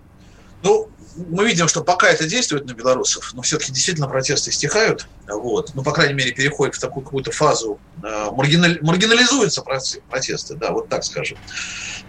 [0.63, 0.89] Ну,
[1.29, 5.83] мы видим, что пока это действует на белорусов, но все-таки действительно протесты стихают, вот, ну,
[5.83, 11.05] по крайней мере, переходят в такую какую-то фазу, э, маргинали, маргинализуются протесты, да, вот так
[11.05, 11.37] скажем.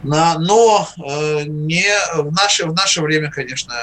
[0.04, 3.73] На, но э, не в наше, в наше время, конечно,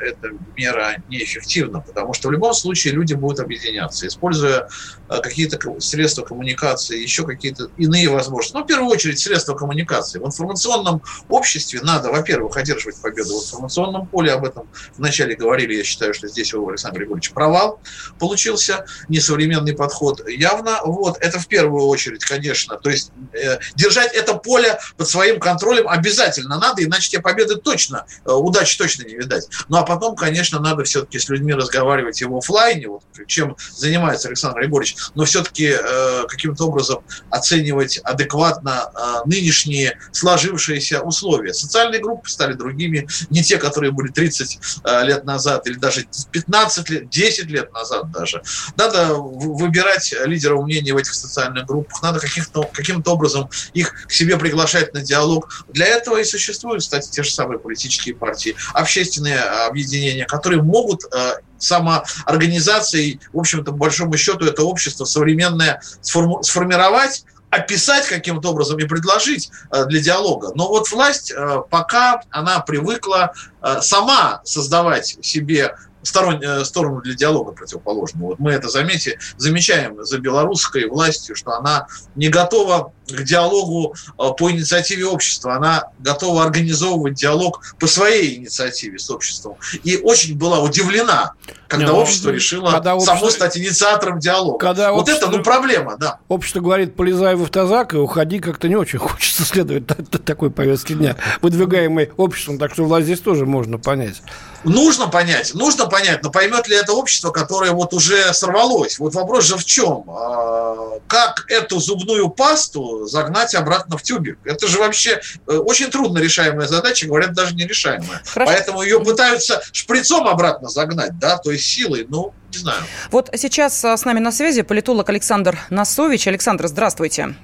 [0.00, 4.68] эта мера неэффективна, потому что в любом случае люди будут объединяться, используя
[5.08, 8.54] какие-то средства коммуникации, еще какие-то иные возможности.
[8.54, 10.18] Но ну, в первую очередь средства коммуникации.
[10.18, 15.84] В информационном обществе надо, во-первых, одерживать победу в информационном поле, об этом вначале говорили, я
[15.84, 17.80] считаю, что здесь у Александра Григорьевича провал
[18.18, 20.80] получился, несовременный подход явно.
[20.84, 22.76] Вот, это в первую очередь, конечно.
[22.76, 28.06] То есть э, держать это поле под своим контролем обязательно надо, иначе тебе победы точно,
[28.24, 29.48] э, удачи точно не видать.
[29.68, 34.28] Ну, а потом, конечно, надо все-таки с людьми разговаривать и в офлайне, вот, чем занимается
[34.28, 41.54] Александр Григорьевич, но все-таки э, каким-то образом оценивать адекватно э, нынешние сложившиеся условия.
[41.54, 46.06] Социальные группы стали другими, не те, которые были 30 10 э, лет назад или даже
[46.30, 48.42] 15 лет, 10 лет назад даже.
[48.76, 54.36] Надо выбирать лидеров мнений в этих социальных группах, надо каким-то каким образом их к себе
[54.36, 55.64] приглашать на диалог.
[55.68, 61.34] Для этого и существуют, кстати, те же самые политические партии, общественные объединения, которые могут э,
[61.58, 69.50] самоорганизацией, в общем-то, по большому счету, это общество современное сформировать, описать каким-то образом и предложить
[69.70, 70.52] э, для диалога.
[70.54, 77.52] Но вот власть э, пока она привыкла э, сама создавать себе сторон, сторону для диалога
[77.52, 78.28] противоположную.
[78.28, 84.50] Вот мы это заметили, замечаем за белорусской властью, что она не готова к диалогу по
[84.50, 85.54] инициативе общества.
[85.54, 89.56] Она готова организовывать диалог по своей инициативе с обществом.
[89.84, 91.34] И очень была удивлена
[91.68, 94.58] когда Не, ну, общество решило когда общество, само стать инициатором диалога.
[94.58, 96.18] Когда вот общество, это, ну, проблема, да.
[96.28, 99.86] Общество говорит, полезай в автозак и уходи, как-то не очень хочется следовать
[100.24, 104.22] такой повестке дня, выдвигаемой обществом, так что власть здесь тоже можно понять.
[104.64, 108.98] Нужно понять, нужно понять, но поймет ли это общество, которое вот уже сорвалось?
[108.98, 110.04] Вот вопрос же в чем?
[110.08, 114.38] А, как эту зубную пасту загнать обратно в тюбик?
[114.44, 118.22] Это же вообще э, очень трудно решаемая задача, говорят, даже нерешаемая.
[118.24, 118.52] Хорошо.
[118.52, 122.82] Поэтому ее пытаются шприцом обратно загнать, да, то есть силой, ну, не знаю.
[123.10, 126.28] Вот сейчас а, с нами на связи политолог Александр Носович.
[126.28, 127.34] Александр, здравствуйте.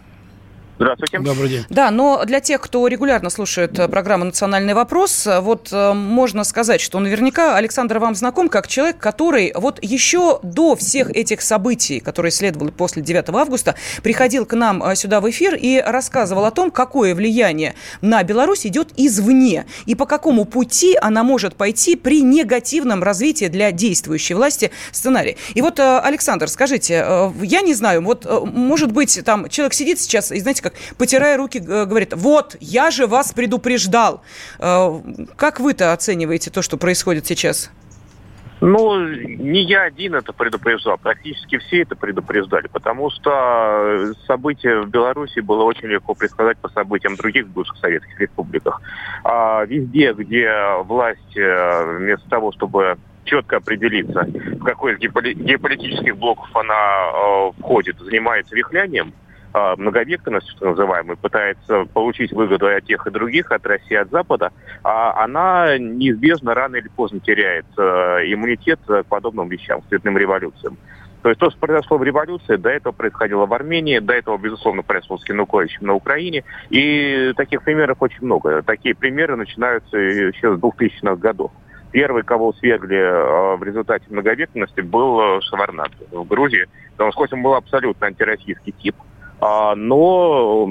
[0.77, 1.21] Здравствуйте.
[1.21, 1.65] Добрый день.
[1.71, 6.43] Да, но для тех, кто регулярно слушает э, программу «Национальный вопрос», э, вот э, можно
[6.43, 12.01] сказать, что наверняка Александр вам знаком как человек, который вот еще до всех этих событий,
[12.01, 16.73] которые следовали после 9 августа, приходил к нам сюда в эфир и рассказывал о том,
[16.73, 23.05] какое влияние на Беларусь идет извне и по какому пути она может пойти при негативном
[23.05, 25.37] развитии для действующей власти сценария.
[25.55, 30.41] И вот, Александр, скажите, я не знаю, вот может быть там человек сидит сейчас и,
[30.41, 34.23] знаете, как потирая руки, говорит, вот, я же вас предупреждал.
[34.59, 35.01] Э,
[35.37, 37.71] как вы-то оцениваете то, что происходит сейчас?
[38.61, 45.41] Ну, не я один это предупреждал, практически все это предупреждали, потому что события в Беларуси
[45.41, 48.81] было очень легко предсказать по событиям других бывших советских республиках.
[49.23, 50.51] А везде, где
[50.85, 57.99] власть э, вместо того, чтобы четко определиться, в какой из геополитических блоков она э, входит,
[57.99, 59.13] занимается вихлянием,
[59.77, 65.23] многовекторность, что называемый, пытается получить выгоду от тех и других, от России, от Запада, а
[65.25, 67.83] она неизбежно рано или поздно теряет э,
[68.33, 70.77] иммунитет к подобным вещам, к цветным революциям.
[71.23, 74.83] То есть то, что произошло в революции, до этого происходило в Армении, до этого, безусловно,
[74.83, 76.45] произошло с Януковичем на Украине.
[76.69, 78.63] И таких примеров очень много.
[78.63, 81.51] Такие примеры начинаются еще с 2000-х годов.
[81.93, 86.67] Первый, кого свергли э, в результате многовекторности, был Шаварнадзе в Грузии.
[86.93, 89.05] Потому что хоть он был абсолютно антироссийский тип, а,
[89.75, 90.71] но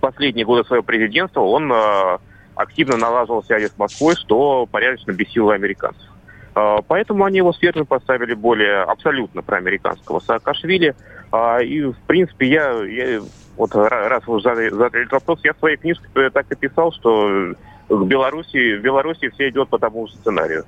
[0.00, 2.18] последние годы своего президентства он а,
[2.54, 6.08] активно налаживал связи с Москвой, что порядочно бесило американцев.
[6.54, 10.94] А, поэтому они его свергли, поставили более абсолютно проамериканского Саакашвили.
[11.62, 13.20] И, в принципе, я, я
[13.56, 17.54] вот раз вы задали, задали вопрос, я в своей книжке так и писал, что
[17.88, 20.64] в Беларуси, в Беларуси все идет по тому же сценарию.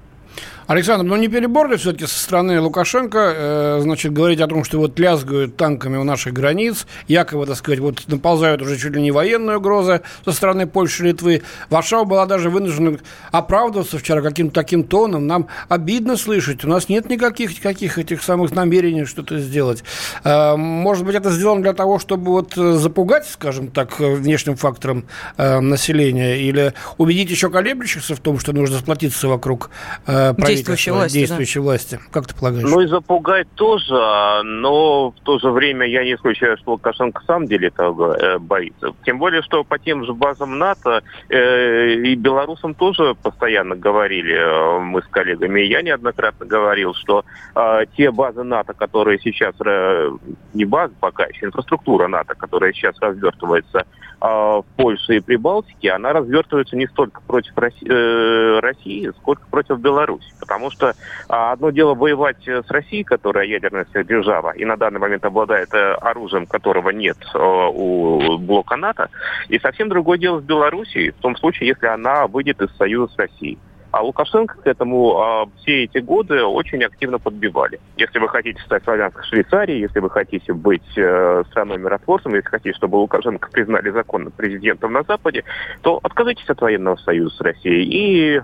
[0.67, 4.79] Александр, ну не перебор ли все-таки со стороны Лукашенко, э, значит, говорить о том, что
[4.79, 9.11] вот лязгают танками у наших границ, якобы, так сказать, вот наползают уже чуть ли не
[9.11, 11.43] военные угрозы со стороны Польши, Литвы.
[11.71, 12.99] Варшава была даже вынуждена
[13.31, 15.27] оправдываться вчера каким-то таким тоном.
[15.27, 19.83] Нам обидно слышать, у нас нет никаких таких этих самых намерений что-то сделать.
[20.25, 25.61] Э, может быть, это сделано для того, чтобы вот запугать, скажем так, внешним фактором э,
[25.61, 29.71] населения или убедить еще колеблющихся в том, что нужно сплотиться вокруг
[30.07, 31.19] э, действующей власти.
[31.19, 31.65] Действующей да.
[31.65, 32.01] власти.
[32.11, 32.69] Как ты полагаешь?
[32.69, 37.25] Ну и запугать тоже, но в то же время я не исключаю, что Лукашенко в
[37.25, 38.95] самом деле этого боится.
[39.05, 44.79] Тем более, что по тем же базам НАТО э, и белорусам тоже постоянно говорили э,
[44.81, 45.61] мы с коллегами.
[45.61, 50.11] И я неоднократно говорил, что э, те базы НАТО, которые сейчас, э,
[50.55, 53.87] не базы пока еще, инфраструктура НАТО, которая сейчас развертывается
[54.29, 60.33] в Польше и Прибалтике, она развертывается не столько против России, э, России сколько против Беларуси
[60.53, 60.95] потому что
[61.29, 65.73] а, одно дело воевать э, с Россией, которая ядерная держава, и на данный момент обладает
[65.73, 69.09] э, оружием, которого нет у блока НАТО,
[69.49, 73.17] и совсем другое дело с Белоруссией, в том случае, если она выйдет из союза с
[73.17, 73.59] Россией.
[73.93, 77.79] А Лукашенко к этому а, все эти годы очень активно подбивали.
[77.99, 82.75] Если вы хотите стать славянской Швейцарией, если вы хотите быть э, страной миротворцем, если хотите,
[82.75, 85.45] чтобы Лукашенко признали законным президентом на Западе,
[85.83, 88.43] то отказывайтесь от военного союза с Россией и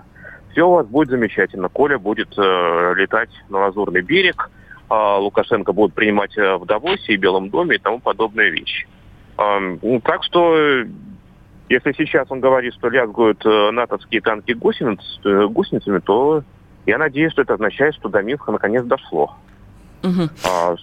[0.52, 1.70] все у вас будет замечательно.
[1.70, 4.50] Коля будет э, летать на Лазурный берег,
[4.90, 8.86] э, Лукашенко будет принимать в Давосе и Белом доме и тому подобные вещи.
[9.38, 10.84] Э, так что
[11.68, 16.42] Если сейчас он говорит, что лязгают э, натовские танки гусениц, э, гусеницами, то
[16.86, 19.34] я надеюсь, что это означает, что до Минска наконец дошло.
[20.02, 20.28] Угу.
[20.46, 20.76] А,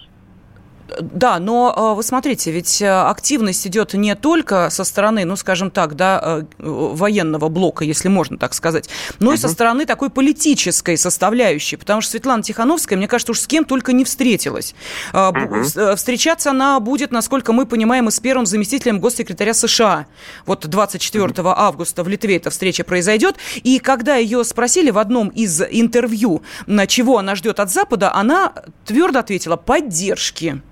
[1.00, 5.70] да, но а, вы смотрите, ведь э, активность идет не только со стороны, ну, скажем
[5.70, 9.34] так, да, э, военного блока, если можно так сказать, но uh-huh.
[9.34, 13.64] и со стороны такой политической составляющей, потому что Светлана Тихановская, мне кажется, уж с кем
[13.64, 14.74] только не встретилась.
[15.12, 15.96] Uh-huh.
[15.96, 20.06] Встречаться она будет, насколько мы понимаем, и с первым заместителем госсекретаря США.
[20.44, 21.54] Вот 24 uh-huh.
[21.56, 26.86] августа в Литве эта встреча произойдет, и когда ее спросили в одном из интервью, на
[26.86, 28.52] чего она ждет от Запада, она
[28.84, 30.62] твердо ответила «поддержки».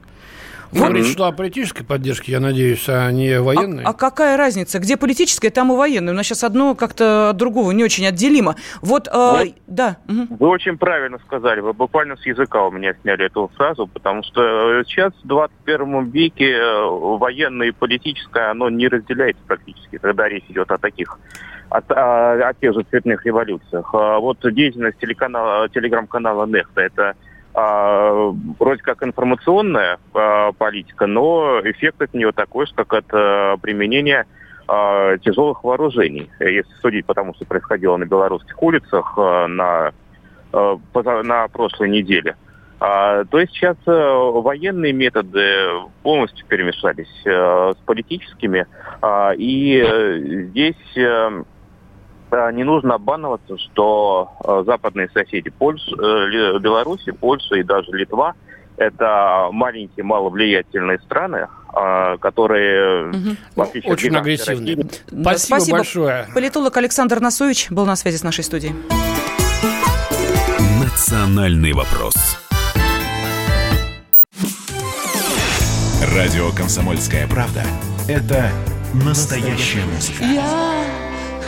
[0.72, 0.80] Вот.
[0.80, 3.84] Говорит, что о политической поддержке, я надеюсь, а не военной.
[3.84, 4.78] А, а какая разница?
[4.78, 6.12] Где политическая, там и военная.
[6.12, 8.56] У нас сейчас одно как-то от другого не очень отделимо.
[8.82, 9.98] Вот, э, да.
[10.08, 10.36] Угу.
[10.38, 11.60] Вы очень правильно сказали.
[11.60, 16.10] Вы буквально с языка у меня сняли эту фразу, потому что э, сейчас в 21
[16.10, 21.18] веке э, военное и политическое, оно не разделяется практически, когда речь идет о таких
[21.70, 23.90] о, о, о тех же цветных революциях.
[23.94, 27.14] А вот деятельность телеканала, телеграм-канала Нехта, это
[27.55, 34.26] вроде как информационная а, политика, но эффект от нее такой же, как от а, применения
[34.66, 36.28] а, тяжелых вооружений.
[36.40, 39.92] Если судить по тому, что происходило на белорусских улицах а, на,
[40.52, 40.78] а,
[41.22, 42.36] на прошлой неделе.
[42.80, 45.68] А, то есть сейчас а, военные методы
[46.02, 48.66] полностью перемешались а, с политическими,
[49.00, 51.44] а, и а, здесь...
[52.35, 58.35] А, не нужно обманываться, что э, западные соседи Польша, э, Беларуси, Польша и даже Литва
[58.76, 63.62] это маленькие, маловлиятельные страны, э, которые угу.
[63.85, 64.85] очень агрессивные.
[65.07, 66.26] Спасибо, Спасибо большое.
[66.35, 68.74] Политолог Александр Носович был на связи с нашей студией.
[70.82, 72.14] Национальный вопрос.
[76.16, 77.62] Радио «Комсомольская правда»—
[78.09, 78.51] это
[78.93, 80.24] настоящая музыка.
[80.24, 81.03] Я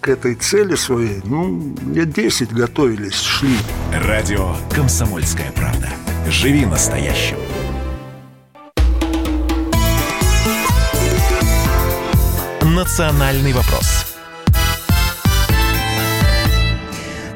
[0.00, 3.56] к этой цели своей, ну, лет 10 готовились, шли.
[3.92, 5.88] Радио «Комсомольская правда».
[6.28, 7.36] Живи настоящим.
[12.62, 14.09] Национальный вопрос.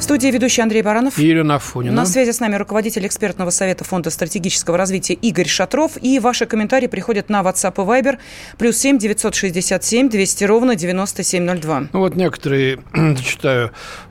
[0.05, 1.18] В студии ведущий Андрей Баранов.
[1.18, 1.94] И Ирина Афонина.
[1.94, 5.92] На связи с нами руководитель экспертного совета Фонда стратегического развития Игорь Шатров.
[5.98, 8.18] И ваши комментарии приходят на WhatsApp и Viber.
[8.59, 11.84] Плюс семь девятьсот шестьдесят семь двести ровно девяносто семь ноль два.
[11.90, 13.70] Ну вот некоторые, зачитаю.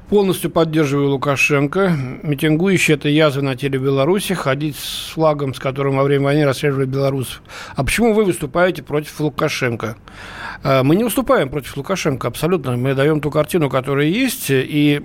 [0.09, 1.95] Полностью поддерживаю Лукашенко.
[2.23, 4.33] Митингующие– это язва на теле Беларуси.
[4.33, 7.41] Ходить с флагом, с которым во время войны расстреливали белорусов.
[7.75, 9.95] А почему вы выступаете против Лукашенко?
[10.63, 12.77] А, мы не выступаем против Лукашенко абсолютно.
[12.77, 14.47] Мы даем ту картину, которая есть.
[14.49, 15.01] И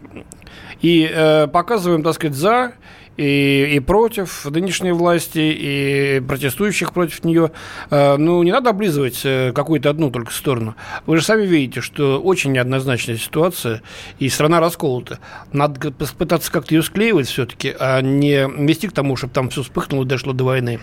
[0.81, 2.73] и э, показываем, так сказать, за
[3.19, 7.51] и, и против нынешней власти, и протестующих против нее.
[7.91, 10.77] Э, ну, не надо облизывать э, какую-то одну только сторону.
[11.05, 13.83] Вы же сами видите, что очень неоднозначная ситуация,
[14.21, 15.19] и страна расколота.
[15.53, 20.05] Надо пытаться как-то ее склеивать все-таки, а не вести к тому, чтобы там все вспыхнуло
[20.05, 20.79] и дошло до войны.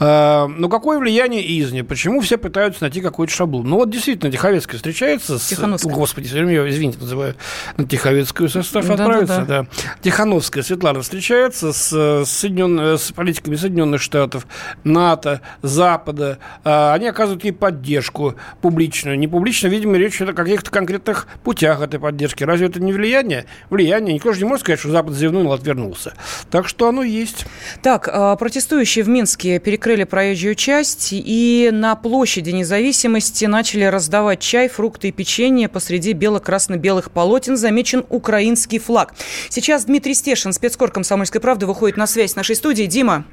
[0.00, 1.82] Э, но какое влияние изни?
[1.82, 3.68] Почему все пытаются найти какой-то шаблон?
[3.68, 5.46] Ну, вот действительно, Тиховецкая встречается с...
[5.46, 5.94] Тихановская.
[5.94, 7.36] Господи, извините, называю
[7.76, 9.40] на Тиховецкую состав да, отправиться.
[9.40, 9.62] Да, да.
[9.62, 9.68] да.
[10.02, 12.98] Тихановская Светлана встречается общаться с, Соединен...
[12.98, 14.46] с политиками Соединенных Штатов,
[14.84, 16.38] НАТО, Запада.
[16.64, 19.18] А, они оказывают ей поддержку публичную.
[19.18, 22.44] Не публично, видимо, речь идет о каких-то конкретных путях этой поддержки.
[22.44, 23.46] Разве это не влияние?
[23.68, 24.14] Влияние.
[24.14, 26.14] Никто же не может сказать, что Запад зевнул, отвернулся.
[26.50, 27.46] Так что оно есть.
[27.82, 34.68] Так, а, протестующие в Минске перекрыли проезжую часть и на площади независимости начали раздавать чай,
[34.68, 35.68] фрукты и печенье.
[35.68, 39.14] Посреди бело-красно-белых полотен замечен украинский флаг.
[39.48, 42.86] Сейчас Дмитрий Стешин, спецкор комсомольской правды, выходит на связь с нашей студией.
[42.86, 43.24] Дима.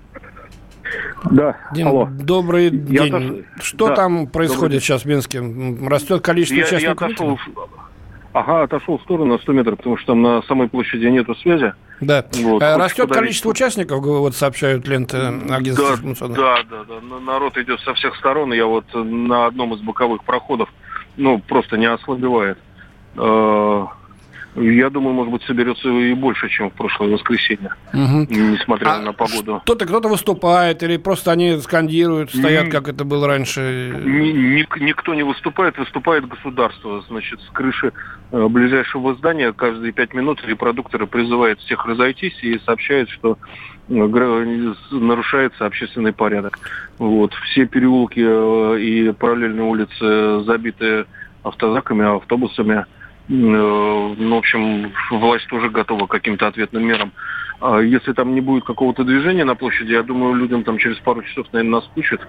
[1.31, 2.07] Да, Дим, алло.
[2.09, 3.45] добрый день.
[3.57, 3.61] Я.
[3.63, 5.41] Что да, там происходит сейчас в Минске?
[5.85, 7.01] Растет количество я, участников?
[7.01, 7.39] Я отошел,
[8.33, 11.73] ага, отошел в сторону на 100 метров, потому что там на самой площади нету связи.
[11.99, 12.25] Да.
[12.33, 15.17] Вот, э, Растет количество участников, вот сообщают ленты
[15.49, 15.97] агентства
[16.29, 17.19] да, да, да, да.
[17.19, 18.53] Народ идет со всех сторон.
[18.53, 20.69] Я вот на одном из боковых проходов,
[21.17, 22.57] ну, просто не ослабевает.
[24.59, 28.25] Я думаю, может быть, соберется и больше, чем в прошлое воскресенье, угу.
[28.29, 29.61] несмотря а на погоду.
[29.63, 33.93] Кто-то кто-то выступает или просто они скандируют, стоят, как это было раньше?
[34.03, 37.03] Ник- никто не выступает, выступает государство.
[37.07, 37.93] Значит, с крыши
[38.31, 43.37] э, ближайшего здания каждые пять минут репродукторы призывают всех разойтись и сообщают, что
[43.89, 46.57] э, нарушается общественный порядок.
[46.97, 47.33] Вот.
[47.45, 51.05] Все переулки э, и параллельные улицы забиты
[51.43, 52.85] автозаками, автобусами.
[53.29, 57.11] Ну, в общем, власть тоже готова к каким-то ответным мерам.
[57.59, 61.23] А если там не будет какого-то движения на площади, я думаю, людям там через пару
[61.23, 62.21] часов, наверное, наскучит.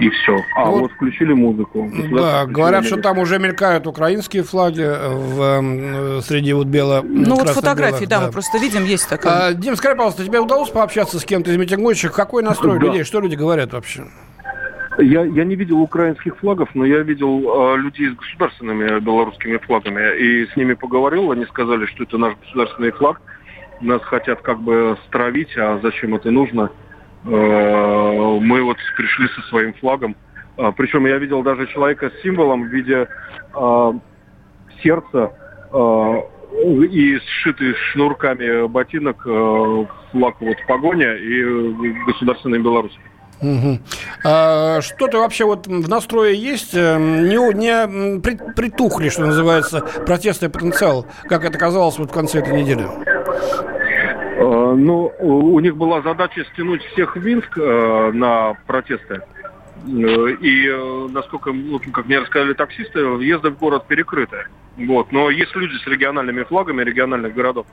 [0.00, 0.36] И все.
[0.56, 1.90] А вот, вот включили музыку.
[2.12, 8.06] Да, говорят, что там уже мелькают украинские флаги в, среди вот бело Ну вот фотографии,
[8.06, 9.48] да, да, мы просто видим, есть такая.
[9.48, 12.12] А, Дим, скажи, пожалуйста, тебе удалось пообщаться с кем-то из митингующих?
[12.12, 12.86] Какой настрой да.
[12.86, 13.02] людей?
[13.02, 14.04] Что люди говорят вообще?
[14.98, 20.16] Я, я не видел украинских флагов, но я видел э, людей с государственными белорусскими флагами.
[20.18, 23.20] И с ними поговорил, они сказали, что это наш государственный флаг.
[23.80, 26.72] Нас хотят как бы стравить, а зачем это нужно?
[27.24, 30.16] Э, мы вот пришли со своим флагом.
[30.56, 33.06] Э, причем я видел даже человека с символом в виде
[33.54, 33.92] э,
[34.82, 35.32] сердца
[35.72, 36.22] э,
[36.90, 41.44] и сшитый шнурками ботинок э, флаг вот погоня и
[42.04, 42.98] государственный Беларусь.
[43.40, 43.78] Угу.
[44.24, 46.74] А, что-то вообще вот в настрое есть?
[46.74, 52.60] Эм, не, не притухли, что называется, протестный потенциал, как это казалось вот в конце этой
[52.60, 52.82] недели?
[54.40, 59.22] А, ну, у них была задача стянуть всех в Минск э, на протесты.
[59.86, 61.52] Э, и, э, насколько,
[61.92, 64.46] как мне рассказали таксисты, въезды в город перекрыты.
[64.76, 65.12] Вот.
[65.12, 67.66] Но есть люди с региональными флагами региональных городов.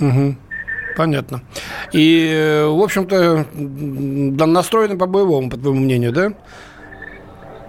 [0.00, 0.36] Угу.
[0.96, 1.40] Понятно.
[1.92, 3.46] И, э, в общем-то,
[4.46, 6.32] настроены по-боевому, по твоему мнению, да?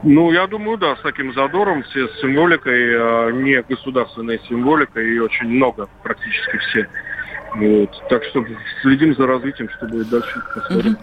[0.03, 5.19] Ну, я думаю, да, с таким задором, все с символикой, а не государственной символикой, и
[5.19, 6.87] очень много, практически все.
[7.55, 7.89] Вот.
[8.09, 8.43] Так что
[8.81, 10.41] следим за развитием, что будет дальше.
[10.55, 10.97] Посмотрим.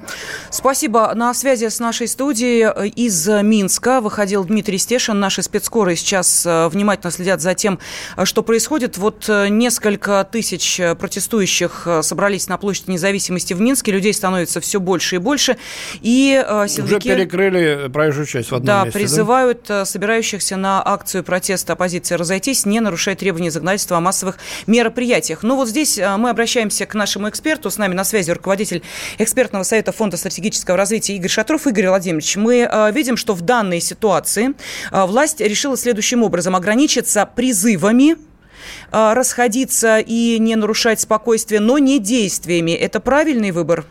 [0.50, 1.12] Спасибо.
[1.14, 5.20] На связи с нашей студией э, из Минска выходил Дмитрий Стешин.
[5.20, 7.78] Наши спецскоры сейчас э, внимательно следят за тем,
[8.16, 8.98] э, что происходит.
[8.98, 13.92] Вот несколько тысяч протестующих собрались на площади независимости в Минске.
[13.92, 15.56] Людей становится все больше и больше.
[16.00, 17.12] И силовики...
[17.12, 18.98] Уже перекрыли проезжую часть в одном да, месте.
[18.98, 24.38] Призывают да, призывают собирающихся на акцию протеста оппозиции разойтись, не нарушая требования законодательства о массовых
[24.66, 25.42] мероприятиях.
[25.42, 27.68] Ну вот здесь мы обращаемся к нашему эксперту.
[27.68, 28.82] С нами на связи руководитель
[29.18, 31.66] экспертного совета Фонда стратегического развития Игорь Шатров.
[31.66, 34.54] Игорь Владимирович, мы э, видим, что в данной ситуации
[34.90, 41.98] э, власть решила следующим образом ограничиться призывами э, расходиться и не нарушать спокойствие, но не
[41.98, 42.70] действиями.
[42.70, 43.84] Это правильный выбор?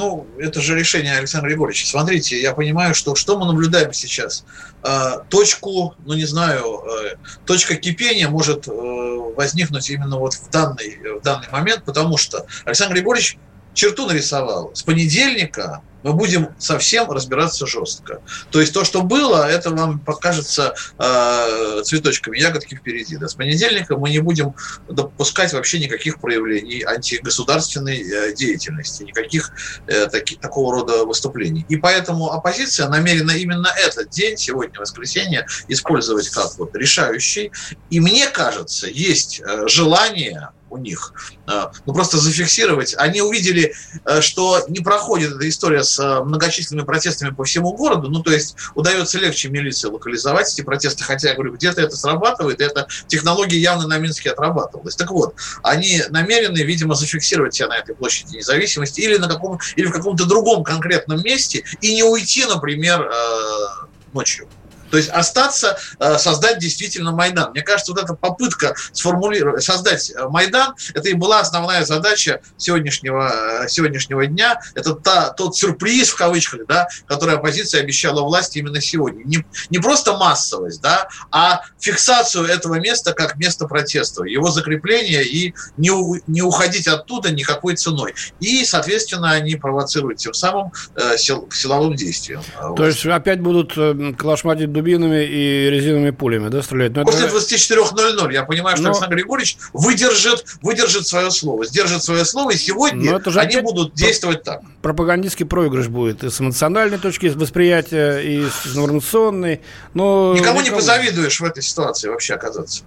[0.00, 1.86] Ну, это же решение Александра Егоровича.
[1.86, 4.46] Смотрите, я понимаю, что что мы наблюдаем сейчас.
[4.82, 11.18] Э, точку, ну не знаю, э, точка кипения может э, возникнуть именно вот в данный,
[11.20, 13.36] в данный момент, потому что Александр Григорьевич
[13.74, 14.70] черту нарисовал.
[14.74, 18.20] С понедельника мы будем совсем разбираться жестко.
[18.50, 23.16] То есть то, что было, это вам покажется э, цветочками, ягодки впереди.
[23.16, 23.28] Да.
[23.28, 24.54] С понедельника мы не будем
[24.88, 29.52] допускать вообще никаких проявлений антигосударственной э, деятельности, никаких
[29.86, 31.66] э, таки, такого рода выступлений.
[31.68, 37.52] И поэтому оппозиция намерена именно этот день, сегодня воскресенье, использовать как вот решающий.
[37.90, 41.12] И мне кажется, есть э, желание у них.
[41.46, 42.94] А, ну, просто зафиксировать.
[42.96, 48.08] Они увидели, э, что не проходит эта история с э, многочисленными протестами по всему городу.
[48.08, 51.04] Ну, то есть удается легче милиции локализовать эти протесты.
[51.04, 54.96] Хотя, я говорю, где-то это срабатывает, эта технология явно на Минске отрабатывалась.
[54.96, 59.86] Так вот, они намерены, видимо, зафиксировать себя на этой площади независимости или, на каком, или
[59.86, 64.48] в каком-то другом конкретном месте и не уйти, например, э, ночью.
[64.90, 67.50] То есть остаться, э, создать действительно Майдан.
[67.52, 73.64] Мне кажется, вот эта попытка сформулировать, создать э, Майдан, это и была основная задача сегодняшнего,
[73.64, 74.60] э, сегодняшнего дня.
[74.74, 79.24] Это та, тот сюрприз, в кавычках, да, который оппозиция обещала власти именно сегодня.
[79.24, 85.54] Не, не просто массовость, да, а фиксацию этого места как место протеста, его закрепление и
[85.76, 85.90] не,
[86.26, 88.14] не уходить оттуда никакой ценой.
[88.40, 92.42] И, соответственно, они провоцируют тем самым э, сил, силовым действием.
[92.76, 93.74] То есть опять будут
[94.16, 96.92] калашматить дубинами и резиновыми пулями, да, стрелять?
[96.92, 97.36] Но После это...
[97.36, 98.90] 24.00 я понимаю, что Но...
[98.90, 103.94] Александр Григорьевич выдержит, выдержит свое слово, сдержит свое слово, и сегодня это же они будут
[103.94, 104.62] действовать так.
[104.82, 109.60] Пропагандистский проигрыш будет и с эмоциональной точки восприятия, и с информационной.
[109.94, 110.62] Но Никому никому...
[110.62, 112.82] не позавидуешь в этой ситуации вообще оказаться.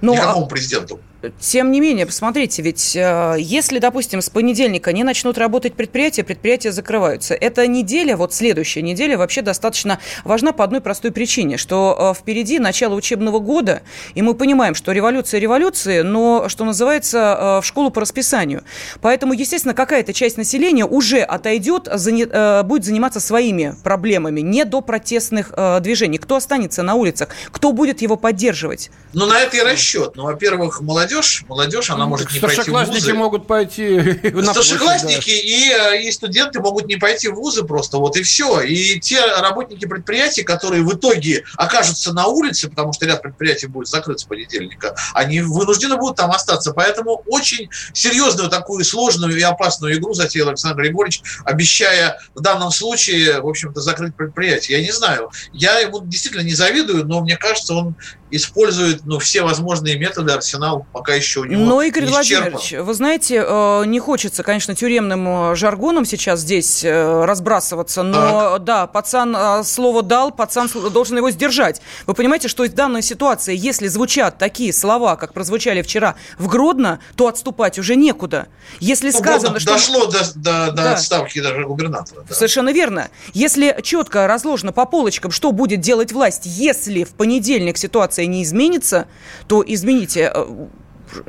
[0.00, 0.14] Но...
[0.14, 1.00] Никакому а президенту.
[1.38, 6.72] тем не менее, посмотрите, ведь э, если, допустим, с понедельника не начнут работать предприятия, предприятия
[6.72, 7.34] закрываются.
[7.34, 12.58] Эта неделя, вот следующая неделя, вообще достаточно важна по одной простой причине, что э, впереди
[12.58, 13.82] начало учебного года,
[14.14, 18.64] и мы понимаем, что революция революции, но, что называется, э, в школу по расписанию.
[19.00, 26.18] Поэтому, естественно, какая-то часть населения уже отойдет, будет заниматься своими проблемами, не до протестных движений.
[26.18, 27.28] Кто останется на улицах?
[27.50, 28.90] Кто будет его поддерживать?
[29.12, 30.16] Ну, на это и расчет.
[30.16, 33.14] Ну, во-первых, молодежь, молодежь, она может не пойти в вузы.
[33.14, 38.22] могут пойти Старшеклассники и, э, и студенты могут не пойти в вузы просто, вот и
[38.22, 38.60] все.
[38.60, 43.88] И те работники предприятий, которые в итоге окажутся на улице, потому что ряд предприятий будет
[43.88, 46.72] закрыт с понедельника, они вынуждены будут там остаться.
[46.72, 53.40] Поэтому очень серьезную такую сложную и опасную игру затеял Александр Григорьевич, обещая в данном случае,
[53.40, 54.78] в общем-то, закрыть предприятие.
[54.78, 57.96] Я не знаю, я ему действительно не завидую, но мне кажется, он
[58.32, 63.44] использует ну, все возможные методы, арсенал пока еще у него Но, Игорь Владимирович, вы знаете,
[63.46, 68.64] э, не хочется, конечно, тюремным э, жаргоном сейчас здесь э, разбрасываться, но так.
[68.64, 71.82] да, пацан слово дал, пацан должен его сдержать.
[72.06, 77.00] Вы понимаете, что в данной ситуации, если звучат такие слова, как прозвучали вчера в Гродно,
[77.16, 78.48] то отступать уже некуда.
[78.80, 79.74] Если ну, сказано, что...
[79.74, 80.92] Дошло до, до, до да.
[80.94, 82.24] отставки даже губернатора.
[82.26, 82.34] Да.
[82.34, 83.10] Совершенно верно.
[83.34, 88.42] Если четко разложено по полочкам, что будет делать власть, если в понедельник ситуация ситуация не
[88.42, 89.06] изменится,
[89.48, 90.66] то измените, э,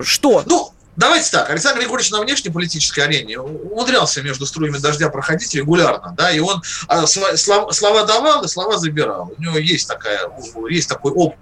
[0.01, 0.43] что?
[0.45, 6.29] Ну, Давайте так, Александр Григорьевич на внешнеполитической арене умудрялся между струями дождя проходить регулярно, да,
[6.29, 9.33] и он а, слова, слова давал и слова забирал.
[9.35, 10.29] У него есть, такая,
[10.69, 11.39] есть такой опыт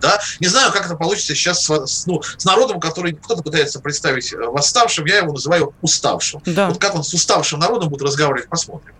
[0.00, 0.20] да.
[0.40, 5.04] Не знаю, как это получится сейчас с, ну, с народом, который кто-то пытается представить восставшим,
[5.06, 6.40] я его называю уставшим.
[6.46, 6.68] Да.
[6.68, 8.94] Вот как он с уставшим народом будет разговаривать, посмотрим.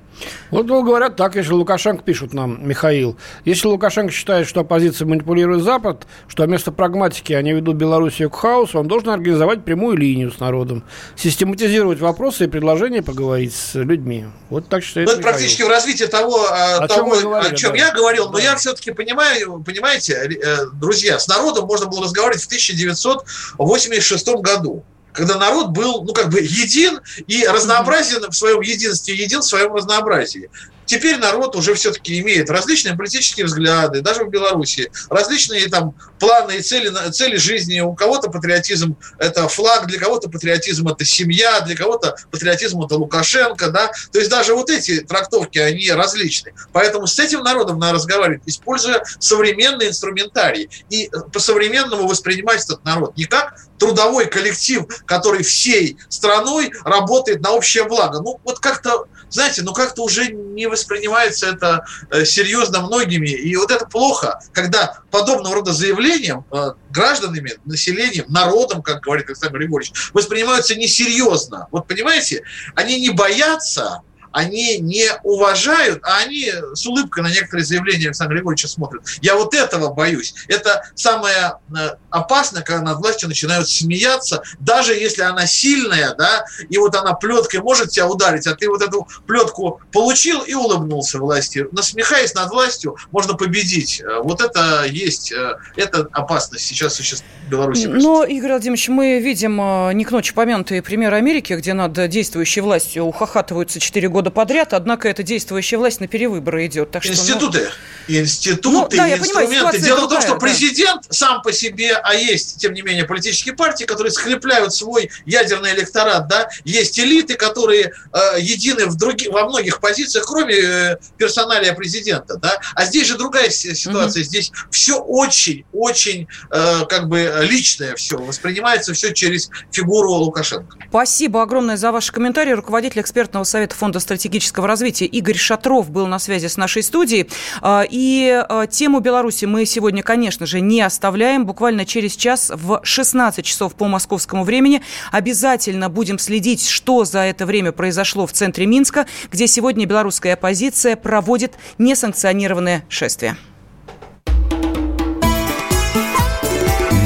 [0.51, 5.63] Вот ну, говорят так, если Лукашенко, пишут нам, Михаил, если Лукашенко считает, что оппозиция манипулирует
[5.63, 10.39] Запад, что вместо прагматики они ведут Белоруссию к хаосу, он должен организовать прямую линию с
[10.41, 10.85] народом,
[11.17, 14.27] систематизировать вопросы и предложения поговорить с людьми.
[14.51, 17.73] Вот так считает ну, Это практически в развитии того, о, того, чем, говорили, о чем
[17.73, 17.77] да.
[17.79, 18.43] я говорил, но да.
[18.43, 24.85] я все-таки понимаю, понимаете, э, друзья, с народом можно было разговаривать в 1986 году
[25.15, 29.73] когда народ был, ну, как бы един и разнообразен в своем единстве, един в своем
[29.73, 30.51] разнообразии.
[30.87, 36.63] Теперь народ уже все-таки имеет различные политические взгляды, даже в Беларуси, различные там планы и
[36.63, 37.81] цели, цели жизни.
[37.81, 43.71] У кого-то патриотизм– это флаг, для кого-то патриотизм– это семья, для кого-то патриотизм– это Лукашенко.
[43.71, 43.91] Да?
[44.13, 46.53] То есть даже вот эти трактовки, они различны.
[46.73, 50.69] Поэтому с этим народом надо разговаривать, используя современный инструментарий.
[50.91, 57.85] И по-современному воспринимать этот народ не как трудовой коллектив, который всей страной работает на общее
[57.85, 58.21] благо.
[58.21, 63.29] Ну, вот как-то знаете, ну как-то уже не воспринимается это э, серьезно многими.
[63.29, 69.59] И вот это плохо, когда подобного рода заявлением э, гражданами, населением, народом, как говорит Александр
[69.59, 71.69] Григорьевич, воспринимаются несерьезно.
[71.71, 72.43] Вот понимаете,
[72.75, 74.03] они не боятся
[74.35, 79.05] они не уважают, а они с улыбкой на некоторые заявления Александра Григорьевича смотрят.
[79.23, 80.35] Я вот этого боюсь.
[80.49, 86.77] Это самое э, опасное, когда над властью начинают смеяться, даже если она сильная, да, и
[86.79, 91.67] вот она плеткой может тебя ударить, а ты вот эту плетку получил и улыбнулся власти.
[91.71, 94.01] Насмехаясь над властью, можно победить.
[94.01, 97.87] Э, вот это есть, э, это опасность сейчас существует в Беларуси.
[97.87, 103.05] Но, Игорь Владимирович, мы видим не к ночи помянутые примеры Америки, где над действующей властью
[103.05, 106.91] ухахатываются 4 года года подряд, однако эта действующая власть на перевыборы идет.
[106.91, 107.69] Так что, институты,
[108.09, 108.15] ну...
[108.15, 109.55] институты, ну, да, инструменты.
[109.55, 110.39] Понимаю, Дело другая, в том, что да.
[110.39, 115.75] президент сам по себе, а есть, тем не менее, политические партии, которые скрепляют свой ядерный
[115.75, 121.75] электорат, да, есть элиты, которые э, едины в други, во многих позициях, кроме э, персоналия
[121.75, 122.59] президента, да.
[122.75, 124.29] А здесь же другая ситуация, угу.
[124.29, 130.79] здесь все очень, очень, э, как бы личное все воспринимается все через фигуру Лукашенко.
[130.89, 132.53] Спасибо огромное за ваши комментарии.
[132.53, 137.29] Руководитель экспертного совета фонда стратегического развития Игорь Шатров был на связи с нашей студией.
[137.61, 141.45] А, и а, тему Беларуси мы сегодня, конечно же, не оставляем.
[141.47, 147.45] Буквально через час в 16 часов по московскому времени обязательно будем следить, что за это
[147.45, 153.37] время произошло в центре Минска, где сегодня белорусская оппозиция проводит несанкционированное шествие.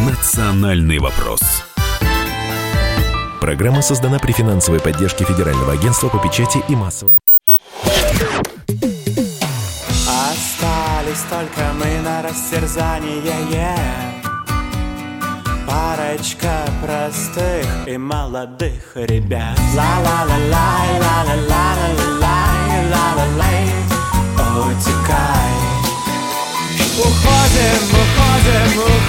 [0.07, 1.41] Национальный вопрос.
[3.41, 7.21] Программа создана при финансовой поддержке Федерального агентства по печати и массовым.
[10.09, 13.77] Остались только мы на растерзание.
[15.67, 23.69] Парочка простых и молодых ребят Ла-ла-ла-лай, ла-ла-ла-ла-ла-лай, ла-ла-лай
[24.57, 25.53] Утекай
[26.99, 29.09] Уходим, уходим, уходим